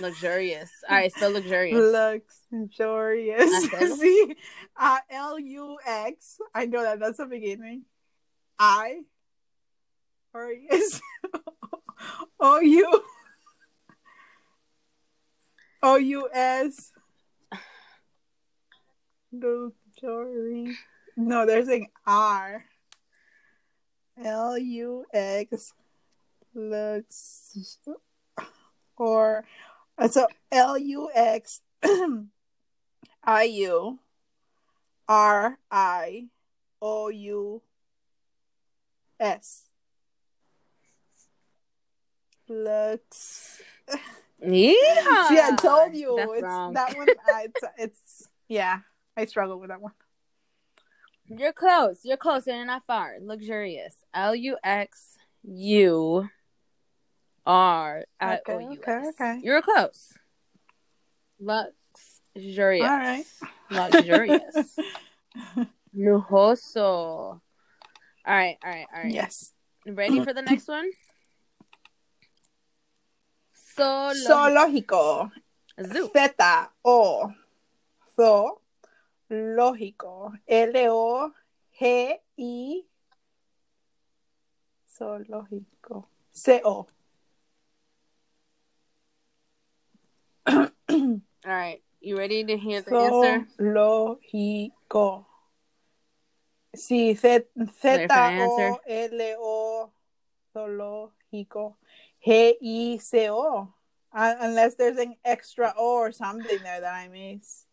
luxurious. 0.02 0.72
All 0.90 0.96
right, 0.96 1.14
spell 1.14 1.32
luxurious. 1.32 2.28
Luxurious. 2.52 3.68
Hacerlo. 3.68 3.98
See, 3.98 4.36
uh, 4.78 4.98
L 5.10 5.40
U 5.40 5.78
X. 5.86 6.38
I 6.54 6.66
know 6.66 6.84
that 6.84 7.00
that's 7.00 7.18
the 7.18 7.26
beginning. 7.26 7.84
I. 8.60 9.02
Or 10.34 10.52
is 10.52 11.02
O 12.40 12.60
U 12.60 13.04
O 15.82 15.96
U 15.98 16.30
S. 16.34 16.92
No, 19.32 19.72
Luxury. 20.02 20.78
No, 21.16 21.46
they're 21.46 21.66
saying 21.66 21.88
R. 22.06 22.66
L 24.24 24.58
U 24.58 25.06
X. 25.14 25.74
Lux. 26.54 27.78
Or 28.98 29.46
uh, 29.98 30.08
so 30.08 30.28
L 30.52 30.78
U 30.78 31.10
X 31.14 31.62
I 33.24 33.44
U 33.44 34.00
R 35.08 35.58
I 35.72 36.28
O 36.82 37.10
U 37.10 37.62
S. 39.20 39.64
Lux. 42.48 43.62
Yeah. 44.40 45.28
See, 45.28 45.40
I 45.40 45.56
told 45.60 45.96
you 45.96 46.16
That's 46.18 46.32
it's 46.34 46.44
wrong. 46.44 46.74
that 46.74 46.96
one. 46.96 47.08
It's, 47.44 47.62
it's 47.78 48.30
yeah. 48.48 48.80
I 49.18 49.26
struggle 49.26 49.60
with 49.60 49.70
that 49.70 49.82
one. 49.82 49.94
You're 51.28 51.54
close. 51.54 52.02
You're 52.04 52.18
close. 52.18 52.46
You're 52.46 52.66
not 52.66 52.86
far. 52.86 53.16
Luxurious. 53.22 53.96
L 54.14 54.36
U 54.36 54.58
X 54.64 55.18
U 55.44 56.30
R 57.46 58.04
I 58.20 58.40
O 58.48 58.60
U 58.60 58.72
Okay, 58.72 58.92
okay, 58.92 59.08
okay. 59.10 59.40
You're 59.44 59.62
close. 59.62 60.14
Luxurious. 61.40 62.88
All 62.88 62.98
right. 62.98 63.26
Luxurious. 63.72 64.78
Lujoso. 65.98 67.42
All 68.28 68.34
right, 68.34 68.58
all 68.64 68.72
right, 68.72 68.88
all 68.94 69.04
right. 69.04 69.14
Yes. 69.14 69.54
Ready 69.86 70.24
for 70.24 70.34
the 70.34 70.42
next 70.42 70.68
one? 70.68 70.90
Solo. 73.54 74.14
Zoológico. 74.14 75.32
Zoo. 75.80 76.10
Z 76.16 76.30
O. 76.84 77.32
Zo. 78.16 78.62
Lógico. 79.30 80.34
L 80.48 80.72
O 80.90 81.32
G 81.78 82.16
I. 82.40 82.82
Zoológico. 84.98 86.06
C 86.32 86.62
O. 86.64 86.88
All 90.48 91.22
right. 91.46 91.82
You 92.02 92.18
ready 92.18 92.44
to 92.44 92.58
hear 92.58 92.82
the 92.82 92.96
answer? 92.96 93.48
Zoológico. 93.60 95.26
Sí, 96.76 97.16
Z 97.18 97.46
Z 97.58 97.72
for 97.82 98.08
the 98.08 98.14
answer? 98.14 98.72
O 98.72 98.80
L 98.88 99.36
O 99.40 99.92
zoológico. 100.56 101.76
G 102.24 102.58
I 102.62 102.98
C 102.98 103.30
O. 103.30 103.74
Uh, 104.14 104.36
unless 104.40 104.76
there's 104.76 104.98
an 104.98 105.16
extra 105.26 105.74
O 105.78 105.98
or 105.98 106.12
something 106.12 106.60
there 106.64 106.82
that 106.82 106.94
I 106.94 107.08
missed. 107.10 107.68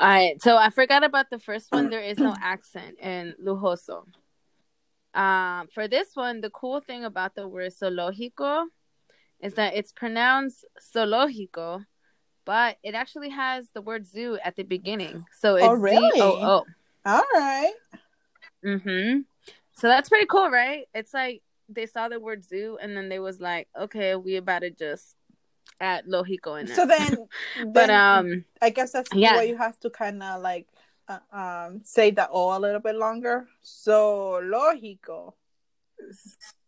All 0.00 0.06
right. 0.06 0.40
So 0.40 0.56
I 0.56 0.70
forgot 0.70 1.04
about 1.04 1.28
the 1.28 1.38
first 1.38 1.70
one. 1.70 1.90
There 1.90 2.00
is 2.00 2.18
no 2.18 2.34
accent 2.40 2.98
in 3.00 3.34
lujoso. 3.44 4.04
Um, 5.14 5.66
for 5.68 5.88
this 5.88 6.14
one, 6.14 6.40
the 6.40 6.50
cool 6.50 6.80
thing 6.80 7.04
about 7.04 7.34
the 7.34 7.48
word 7.48 7.72
zoológico 7.72 8.66
is 9.40 9.54
that 9.54 9.74
it's 9.74 9.92
pronounced 9.92 10.64
zoológico, 10.94 11.84
but 12.48 12.78
it 12.82 12.94
actually 12.94 13.28
has 13.28 13.68
the 13.74 13.82
word 13.82 14.06
zoo 14.06 14.38
at 14.42 14.56
the 14.56 14.62
beginning. 14.62 15.22
So 15.38 15.56
it's 15.56 15.66
Oh, 15.66 15.74
really? 15.74 16.18
Z 16.18 16.22
O 16.22 16.64
O. 16.64 16.64
All 17.04 17.22
right. 17.34 17.74
Mm-hmm. 18.64 19.20
So 19.74 19.86
that's 19.86 20.08
pretty 20.08 20.24
cool, 20.24 20.48
right? 20.48 20.86
It's 20.94 21.12
like 21.12 21.42
they 21.68 21.84
saw 21.84 22.08
the 22.08 22.18
word 22.18 22.42
zoo 22.42 22.78
and 22.80 22.96
then 22.96 23.10
they 23.10 23.18
was 23.18 23.38
like, 23.38 23.68
okay, 23.78 24.14
we 24.14 24.36
about 24.36 24.60
to 24.60 24.70
just 24.70 25.14
add 25.78 26.06
logico 26.06 26.58
in 26.58 26.68
there. 26.68 26.76
So 26.76 26.86
then, 26.86 27.18
but 27.74 27.90
um, 27.90 28.46
I 28.62 28.70
guess 28.70 28.92
that's 28.92 29.14
yeah. 29.14 29.36
why 29.36 29.42
you 29.42 29.58
have 29.58 29.78
to 29.80 29.90
kind 29.90 30.22
of 30.22 30.40
like 30.40 30.68
uh, 31.06 31.18
um 31.30 31.82
say 31.84 32.12
the 32.12 32.30
O 32.30 32.56
a 32.56 32.58
little 32.58 32.80
bit 32.80 32.96
longer. 32.96 33.46
So 33.60 34.40
lógico. 34.42 35.34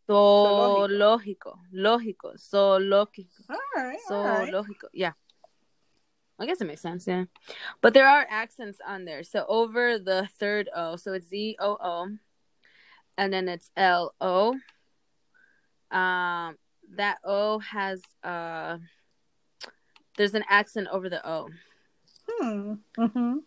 so 0.06 0.86
lógico, 0.90 1.58
lógico, 1.72 2.38
so 2.38 2.78
lógico, 2.78 3.48
All 3.48 3.56
right. 3.74 3.98
so 4.06 4.16
all 4.16 4.24
right. 4.26 4.52
lógico. 4.52 4.88
Yeah. 4.92 5.12
I 6.40 6.46
guess 6.46 6.60
it 6.62 6.66
makes 6.66 6.80
sense, 6.80 7.06
yeah. 7.06 7.26
But 7.82 7.92
there 7.94 8.08
are 8.08 8.26
accents 8.28 8.78
on 8.86 9.04
there. 9.04 9.22
So 9.22 9.44
over 9.46 9.98
the 9.98 10.26
third 10.38 10.70
O, 10.74 10.96
so 10.96 11.12
it's 11.12 11.28
Z 11.28 11.56
O 11.60 11.76
O, 11.78 12.08
and 13.18 13.32
then 13.32 13.46
it's 13.48 13.70
L 13.76 14.14
O. 14.20 14.54
Um, 15.90 16.56
that 16.96 17.18
O 17.24 17.58
has 17.58 18.00
uh, 18.24 18.78
there's 20.16 20.34
an 20.34 20.44
accent 20.48 20.88
over 20.90 21.08
the 21.10 21.20
O. 21.28 21.48
Hmm. 22.28 22.74
Mm-hmm. 22.96 23.38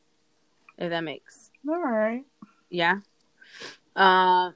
If 0.77 0.89
that 0.89 1.01
makes 1.01 1.49
All 1.67 1.79
right. 1.81 2.23
yeah. 2.69 2.99
Uh, 3.95 4.51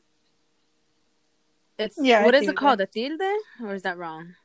it's 1.79 1.97
Yeah, 2.01 2.25
what 2.25 2.35
is 2.35 2.41
tilde. 2.41 2.53
it 2.53 2.57
called? 2.57 2.81
A 2.81 2.85
tilde, 2.87 3.21
or 3.63 3.73
is 3.73 3.83
that 3.83 3.97
wrong? 3.97 4.35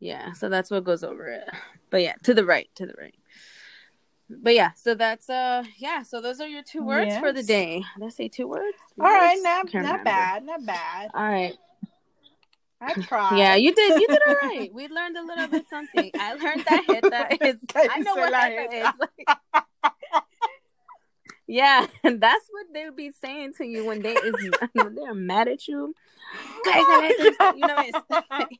Yeah, 0.00 0.32
so 0.32 0.48
that's 0.48 0.70
what 0.70 0.84
goes 0.84 1.02
over 1.02 1.26
it. 1.28 1.48
But 1.90 2.02
yeah, 2.02 2.14
to 2.24 2.34
the 2.34 2.44
right, 2.44 2.68
to 2.76 2.86
the 2.86 2.94
right. 2.98 3.14
But 4.30 4.54
yeah, 4.54 4.72
so 4.74 4.94
that's 4.94 5.30
uh 5.30 5.64
yeah, 5.78 6.02
so 6.02 6.20
those 6.20 6.40
are 6.40 6.46
your 6.46 6.62
two 6.62 6.84
words 6.84 7.16
for 7.16 7.32
the 7.32 7.42
day. 7.42 7.82
Did 7.98 8.06
I 8.06 8.10
say 8.10 8.28
two 8.28 8.46
words? 8.46 8.76
Three 8.94 9.06
All 9.06 9.12
right. 9.12 9.30
words? 9.30 9.42
Not 9.42 9.70
Can't 9.70 9.84
not 9.84 9.90
remember. 10.00 10.04
bad. 10.04 10.44
Not 10.44 10.66
bad. 10.66 11.10
All 11.14 11.22
right. 11.22 11.54
I 12.80 12.92
tried. 13.02 13.38
Yeah, 13.38 13.54
you 13.56 13.74
did. 13.74 14.00
You 14.00 14.06
did 14.06 14.20
all 14.26 14.34
right. 14.42 14.72
We 14.72 14.88
learned 14.88 15.16
a 15.16 15.24
little 15.24 15.48
bit 15.48 15.64
something. 15.68 16.10
I 16.14 16.34
learned 16.34 16.64
that 16.66 16.84
heta 16.86 17.38
is. 17.46 17.56
I 17.74 18.00
know 18.00 18.14
what 18.14 18.32
heta 18.32 18.86
is. 18.86 19.32
yeah, 21.46 21.86
and 22.04 22.20
that's 22.20 22.46
what 22.50 22.66
they 22.72 22.88
be 22.94 23.10
saying 23.10 23.54
to 23.58 23.64
you 23.64 23.84
when 23.84 24.02
they 24.02 24.12
is 24.14 24.34
when 24.74 24.94
they're 24.94 25.14
mad 25.14 25.48
at 25.48 25.66
you. 25.66 25.94
Guys, 26.64 26.84
you 27.56 27.66
know, 27.66 27.76
it's, 27.78 28.58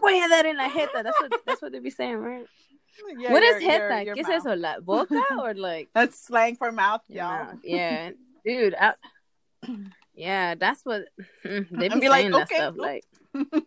voy 0.00 0.18
a 0.20 0.28
dar 0.28 0.46
en 0.46 0.56
la 0.56 0.68
jeta. 0.68 1.02
That's 1.02 1.20
what 1.20 1.32
that's 1.46 1.62
what 1.62 1.72
they 1.72 1.80
be 1.80 1.90
saying, 1.90 2.16
right? 2.18 2.46
Yeah, 3.18 3.30
what 3.30 3.42
is 3.42 3.60
your- 3.62 3.72
your- 3.72 3.80
jeta? 3.90 4.04
your 4.06 4.16
¿Qué 4.16 4.20
es 4.24 4.28
eso? 4.30 4.56
La 4.56 4.80
boca 4.80 5.20
or 5.38 5.52
like 5.54 5.90
That's 5.92 6.18
slang 6.18 6.56
for 6.56 6.72
mouth, 6.72 7.02
y'all. 7.08 7.44
mouth? 7.44 7.58
Yeah, 7.62 8.10
dude. 8.44 8.74
I, 8.74 8.94
yeah, 10.14 10.54
that's 10.54 10.80
what 10.84 11.04
mm, 11.44 11.68
they 11.78 11.88
be 11.90 12.00
be 12.00 12.08
like, 12.08 12.30
that 12.32 12.42
okay, 12.48 12.56
stuff. 12.56 12.74
no. 12.74 12.82
Like, 12.84 13.04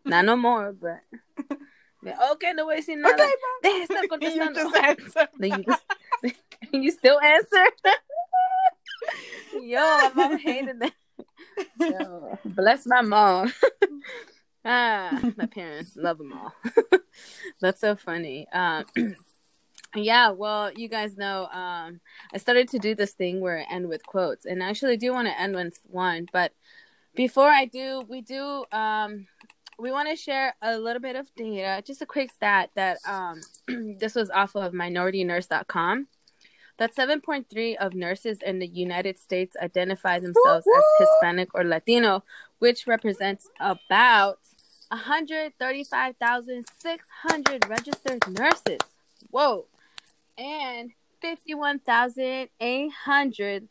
not 0.06 0.26
no 0.26 0.36
more, 0.36 0.74
but. 0.74 0.98
Okay, 2.32 2.54
no 2.54 2.66
voy 2.66 2.74
a 2.74 2.82
decir 2.82 2.98
nada. 2.98 3.14
Okay, 3.14 3.32
Deja 3.62 3.86
de 3.86 4.08
estar 4.08 4.22
you 4.22 4.56
just 4.56 4.76
answer. 4.76 5.28
You 5.40 5.64
just 5.64 5.86
you 6.72 6.92
still 6.92 7.20
answer. 7.20 7.66
Yo, 9.62 9.80
my 9.80 10.12
mom 10.16 10.38
hated 10.40 10.80
that. 10.80 10.94
Yo, 11.80 12.40
bless 12.46 12.88
my 12.88 13.02
mom. 13.02 13.54
Ah, 14.66 15.20
my 15.38 15.46
parents 15.46 15.96
love 15.96 16.18
them 16.18 16.34
all. 16.34 16.54
That's 17.62 17.82
so 17.82 17.96
funny. 17.96 18.48
Um, 18.52 18.86
yeah, 19.96 20.30
well, 20.30 20.72
you 20.72 20.88
guys 20.88 21.18
know, 21.18 21.48
um, 21.52 22.00
I 22.34 22.38
started 22.38 22.70
to 22.70 22.80
do 22.80 22.96
this 22.96 23.14
thing 23.14 23.42
where 23.42 23.60
I 23.60 23.74
end 23.74 23.88
with 23.88 24.06
quotes, 24.06 24.46
and 24.46 24.64
I 24.64 24.70
actually 24.70 24.98
do 24.98 25.14
want 25.14 25.28
to 25.28 25.40
end 25.40 25.56
with 25.56 25.80
one. 25.90 26.28
But 26.32 26.54
before 27.16 27.50
I 27.50 27.66
do, 27.66 28.04
we 28.08 28.22
do 28.22 28.64
um, 28.72 29.28
we 29.80 29.92
want 29.92 30.10
to 30.10 30.16
share 30.16 30.56
a 30.62 30.78
little 30.78 31.02
bit 31.02 31.16
of 31.16 31.34
data, 31.36 31.82
just 31.86 32.02
a 32.02 32.06
quick 32.06 32.32
stat 32.32 32.70
that 32.76 32.98
um, 33.08 33.42
this 33.98 34.16
was 34.16 34.30
off 34.30 34.56
of 34.56 34.74
minorityNurse.com. 34.74 36.08
That 36.78 36.96
7.3 36.96 37.76
of 37.76 37.94
nurses 37.94 38.40
in 38.42 38.60
the 38.60 38.68
United 38.68 39.20
States 39.20 39.58
identify 39.62 40.20
themselves 40.20 40.66
as 40.66 40.84
Hispanic 40.98 41.50
or 41.54 41.66
Latino, 41.66 42.24
which 42.60 42.88
represents 42.88 43.50
about 43.60 44.40
135,600 44.90 47.70
registered 47.70 48.28
nurses. 48.28 48.80
Whoa. 49.30 49.68
And 50.38 50.92
51,800 51.22 53.70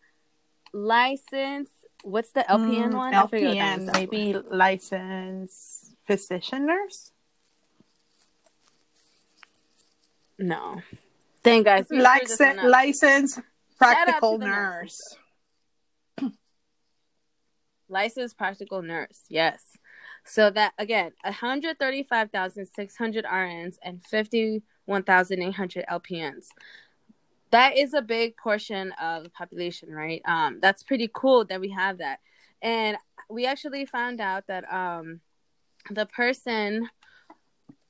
licensed. 0.72 1.72
What's 2.04 2.30
the 2.30 2.44
LPN 2.48 2.92
Mm, 2.92 2.96
one? 2.96 3.12
I 3.14 3.26
forget 3.26 3.48
what 3.48 3.58
that 3.58 3.80
LPN, 3.80 3.92
maybe 3.92 4.32
licensed 4.34 5.96
physician 6.06 6.66
nurse. 6.66 7.10
No. 10.38 10.80
Dang, 11.42 11.64
guys. 11.64 11.86
we 11.90 12.00
screwed 12.00 12.28
this 12.28 12.38
one 12.38 12.56
License, 12.56 12.70
licensed 12.70 13.40
practical 13.76 14.38
nurse. 14.38 15.16
Licensed 17.88 18.36
practical 18.36 18.82
nurse. 18.82 19.24
Yes. 19.28 19.64
So 20.28 20.50
that 20.50 20.74
again, 20.78 21.12
135,600 21.24 23.24
RNs 23.24 23.76
and 23.82 24.04
51,800 24.04 25.84
LPNs. 25.90 26.48
That 27.50 27.78
is 27.78 27.94
a 27.94 28.02
big 28.02 28.36
portion 28.36 28.92
of 29.00 29.24
the 29.24 29.30
population, 29.30 29.90
right? 29.90 30.20
Um, 30.26 30.58
that's 30.60 30.82
pretty 30.82 31.08
cool 31.10 31.46
that 31.46 31.62
we 31.62 31.70
have 31.70 31.96
that. 31.98 32.18
And 32.60 32.98
we 33.30 33.46
actually 33.46 33.86
found 33.86 34.20
out 34.20 34.46
that 34.48 34.70
um, 34.70 35.20
the 35.90 36.04
person, 36.04 36.90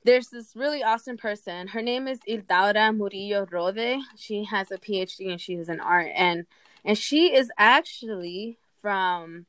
there's 0.05 0.29
this 0.29 0.55
really 0.55 0.85
awesome 0.85 1.17
person. 1.17 1.67
Her 1.67 1.83
name 1.83 2.07
is 2.07 2.21
Ildaura 2.29 2.97
Murillo 2.97 3.47
Rohde. 3.47 4.01
She 4.17 4.45
has 4.45 4.71
a 4.71 4.79
PhD 4.79 5.33
and 5.33 5.41
she 5.41 5.55
is 5.55 5.69
an 5.69 5.81
RN. 5.81 6.47
And 6.85 6.97
she 6.97 7.35
is 7.35 7.51
actually 7.59 8.59
from 8.81 9.47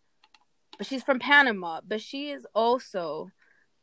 but 0.80 0.88
she's 0.88 1.04
from 1.04 1.20
Panama, 1.20 1.82
but 1.86 2.02
she 2.02 2.32
is 2.32 2.48
also 2.56 3.32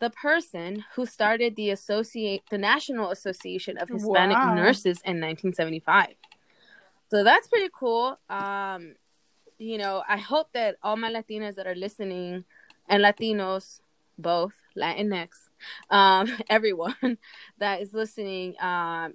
the 0.01 0.11
person 0.11 0.85
who 0.95 1.07
started 1.07 1.55
the 1.55 1.71
associate 1.71 2.43
the 2.51 2.59
National 2.59 3.11
Association 3.11 3.77
of 3.79 3.89
Hispanic 3.89 4.39
Wow. 4.39 4.55
Nurses 4.55 4.99
in 5.05 5.21
1975. 5.21 6.15
So 7.11 7.23
that's 7.23 7.49
pretty 7.49 7.69
cool. 7.73 8.19
Um, 8.31 8.95
you 9.59 9.77
know, 9.79 10.03
I 10.09 10.17
hope 10.17 10.49
that 10.55 10.77
all 10.83 10.97
my 10.97 11.13
Latinas 11.13 11.55
that 11.57 11.67
are 11.67 11.75
listening 11.75 12.45
and 12.89 13.05
Latinos, 13.05 13.81
both 14.19 14.55
Latinx, 14.77 15.29
um, 15.91 16.35
everyone 16.49 16.97
that 17.59 17.83
is 17.83 17.93
listening, 17.93 18.55
um, 18.61 19.15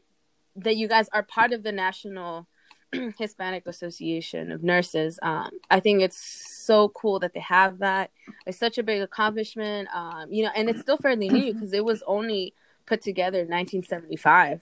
that 0.55 0.75
you 0.75 0.87
guys 0.87 1.09
are 1.13 1.23
part 1.23 1.51
of 1.51 1.63
the 1.63 1.71
national 1.71 2.47
Hispanic 3.17 3.67
Association 3.67 4.51
of 4.51 4.63
Nurses. 4.63 5.19
Um, 5.21 5.51
I 5.69 5.79
think 5.79 6.01
it's 6.01 6.17
so 6.17 6.89
cool 6.89 7.19
that 7.19 7.33
they 7.33 7.39
have 7.39 7.79
that. 7.79 8.11
It's 8.45 8.57
such 8.57 8.77
a 8.77 8.83
big 8.83 9.01
accomplishment, 9.01 9.89
um, 9.93 10.31
you 10.31 10.43
know, 10.43 10.51
and 10.55 10.69
it's 10.69 10.81
still 10.81 10.97
fairly 10.97 11.29
new 11.29 11.53
because 11.53 11.73
it 11.73 11.85
was 11.85 12.03
only 12.05 12.53
put 12.85 13.01
together 13.01 13.39
in 13.39 13.47
1975. 13.47 14.61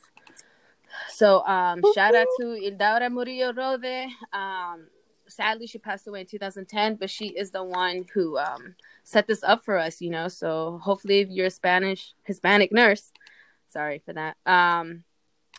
So 1.09 1.45
um, 1.45 1.81
shout 1.93 2.15
out 2.15 2.27
to 2.39 2.45
Ildaura 2.45 3.11
Murillo 3.11 3.53
Rohde. 3.53 4.07
Um, 4.33 4.87
sadly, 5.27 5.67
she 5.67 5.77
passed 5.77 6.07
away 6.07 6.21
in 6.21 6.25
2010, 6.25 6.95
but 6.95 7.09
she 7.09 7.27
is 7.27 7.51
the 7.51 7.63
one 7.63 8.05
who 8.13 8.37
um, 8.37 8.75
set 9.03 9.27
this 9.27 9.43
up 9.43 9.63
for 9.63 9.77
us, 9.77 10.01
you 10.01 10.09
know. 10.09 10.27
So 10.27 10.79
hopefully, 10.83 11.19
if 11.19 11.29
you're 11.29 11.47
a 11.47 11.51
Spanish 11.51 12.13
Hispanic 12.23 12.71
nurse, 12.71 13.11
sorry 13.67 14.01
for 14.05 14.13
that, 14.13 14.37
um, 14.45 15.03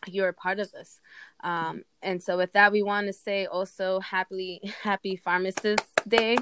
you're 0.07 0.29
a 0.29 0.35
part 0.35 0.59
of 0.59 0.71
this. 0.73 1.01
Um, 1.43 1.83
and 2.03 2.23
so 2.23 2.37
with 2.37 2.53
that, 2.53 2.73
we 2.73 2.83
want 2.83 3.07
to 3.07 3.13
say 3.13 3.47
also 3.47 4.01
happily 4.01 4.61
happy 4.83 5.17
Pharmacist 5.17 5.85
Day. 6.07 6.37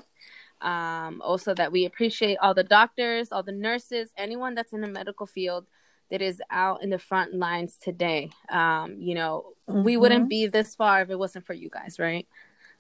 Um, 0.60 1.22
also 1.24 1.54
that 1.54 1.70
we 1.70 1.84
appreciate 1.84 2.36
all 2.42 2.52
the 2.52 2.64
doctors, 2.64 3.30
all 3.30 3.44
the 3.44 3.52
nurses, 3.52 4.10
anyone 4.16 4.54
that's 4.54 4.72
in 4.72 4.80
the 4.80 4.88
medical 4.88 5.26
field 5.26 5.66
that 6.10 6.22
is 6.22 6.42
out 6.50 6.82
in 6.82 6.90
the 6.90 6.98
front 6.98 7.34
lines 7.34 7.76
today. 7.80 8.30
Um, 8.48 8.96
you 8.98 9.14
know, 9.14 9.52
mm-hmm. 9.68 9.84
we 9.84 9.96
wouldn't 9.96 10.28
be 10.28 10.46
this 10.46 10.74
far 10.74 11.02
if 11.02 11.10
it 11.10 11.18
wasn't 11.18 11.46
for 11.46 11.52
you 11.52 11.68
guys, 11.68 11.98
right? 11.98 12.26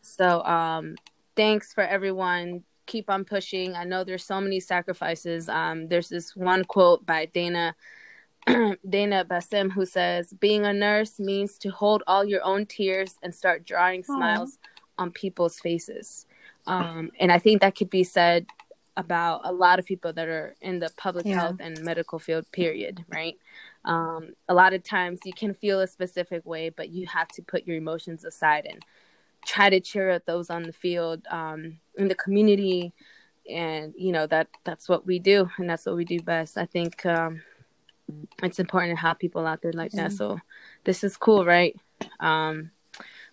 So 0.00 0.42
um, 0.42 0.96
thanks 1.36 1.72
for 1.72 1.84
everyone. 1.84 2.64
Keep 2.86 3.10
on 3.10 3.24
pushing. 3.24 3.76
I 3.76 3.84
know 3.84 4.02
there's 4.02 4.24
so 4.24 4.40
many 4.40 4.60
sacrifices. 4.60 5.48
Um, 5.48 5.88
there's 5.88 6.08
this 6.08 6.34
one 6.34 6.64
quote 6.64 7.04
by 7.04 7.26
Dana 7.26 7.76
Dana 8.88 9.24
Basim, 9.24 9.72
who 9.72 9.84
says, 9.84 10.32
Being 10.32 10.64
a 10.64 10.72
nurse 10.72 11.18
means 11.18 11.58
to 11.58 11.70
hold 11.70 12.02
all 12.06 12.24
your 12.24 12.44
own 12.44 12.66
tears 12.66 13.16
and 13.22 13.34
start 13.34 13.64
drawing 13.64 14.02
Aww. 14.02 14.06
smiles 14.06 14.58
on 14.98 15.10
people's 15.10 15.58
faces. 15.58 16.26
Um, 16.66 17.10
and 17.18 17.32
I 17.32 17.38
think 17.38 17.62
that 17.62 17.76
could 17.76 17.88
be 17.88 18.04
said 18.04 18.46
about 18.96 19.40
a 19.44 19.52
lot 19.52 19.78
of 19.78 19.86
people 19.86 20.12
that 20.12 20.28
are 20.28 20.54
in 20.60 20.80
the 20.80 20.90
public 20.96 21.24
yeah. 21.24 21.40
health 21.40 21.56
and 21.60 21.80
medical 21.82 22.18
field, 22.18 22.44
period, 22.52 23.04
right? 23.08 23.38
Um, 23.84 24.34
a 24.48 24.54
lot 24.54 24.74
of 24.74 24.82
times 24.82 25.20
you 25.24 25.32
can 25.32 25.54
feel 25.54 25.80
a 25.80 25.86
specific 25.86 26.44
way, 26.44 26.68
but 26.68 26.90
you 26.90 27.06
have 27.06 27.28
to 27.28 27.42
put 27.42 27.66
your 27.66 27.76
emotions 27.76 28.24
aside 28.24 28.66
and 28.68 28.84
try 29.46 29.70
to 29.70 29.80
cheer 29.80 30.10
up 30.10 30.26
those 30.26 30.50
on 30.50 30.64
the 30.64 30.72
field, 30.72 31.22
um, 31.30 31.78
in 31.96 32.08
the 32.08 32.14
community. 32.14 32.92
And, 33.48 33.94
you 33.96 34.12
know, 34.12 34.26
that 34.26 34.48
that's 34.64 34.88
what 34.88 35.06
we 35.06 35.18
do, 35.18 35.48
and 35.56 35.70
that's 35.70 35.86
what 35.86 35.96
we 35.96 36.04
do 36.04 36.20
best. 36.20 36.58
I 36.58 36.66
think 36.66 37.06
um, 37.06 37.40
it's 38.42 38.58
important 38.58 38.96
to 38.96 39.00
have 39.00 39.18
people 39.18 39.46
out 39.46 39.62
there 39.62 39.72
like 39.72 39.92
that. 39.92 40.12
So 40.12 40.40
this 40.84 41.04
is 41.04 41.16
cool, 41.16 41.44
right? 41.44 41.76
Um, 42.20 42.70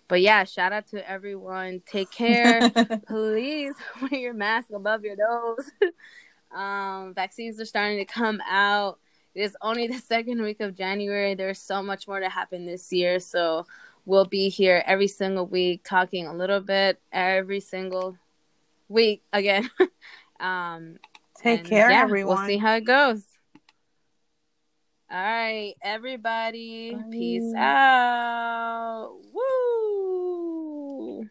but 0.08 0.20
yeah, 0.20 0.44
shout 0.44 0.72
out 0.72 0.86
to 0.88 1.08
everyone. 1.08 1.82
Take 1.86 2.10
care. 2.10 2.70
Please 3.06 3.74
wear 4.02 4.20
your 4.20 4.34
mask 4.34 4.70
above 4.74 5.04
your 5.04 5.16
nose. 5.16 5.70
um, 6.54 7.12
vaccines 7.14 7.60
are 7.60 7.64
starting 7.64 7.98
to 7.98 8.04
come 8.04 8.40
out. 8.48 8.98
It 9.34 9.42
is 9.42 9.56
only 9.60 9.86
the 9.86 9.98
second 9.98 10.40
week 10.42 10.60
of 10.60 10.74
January. 10.74 11.34
There's 11.34 11.58
so 11.58 11.82
much 11.82 12.08
more 12.08 12.20
to 12.20 12.28
happen 12.28 12.66
this 12.66 12.92
year. 12.92 13.20
So 13.20 13.66
we'll 14.06 14.24
be 14.24 14.48
here 14.48 14.82
every 14.86 15.08
single 15.08 15.46
week 15.46 15.82
talking 15.84 16.26
a 16.26 16.34
little 16.34 16.60
bit 16.60 16.98
every 17.12 17.60
single 17.60 18.16
week 18.88 19.22
again. 19.32 19.68
um, 20.40 20.98
Take 21.38 21.64
care, 21.64 21.90
yeah, 21.90 22.00
everyone. 22.00 22.36
We'll 22.36 22.46
see 22.46 22.56
how 22.56 22.76
it 22.76 22.84
goes. 22.84 23.22
All 25.08 25.22
right, 25.22 25.74
everybody. 25.82 26.94
Bye. 26.94 27.02
Peace 27.12 27.54
out. 27.56 29.20
Woo! 29.32 31.26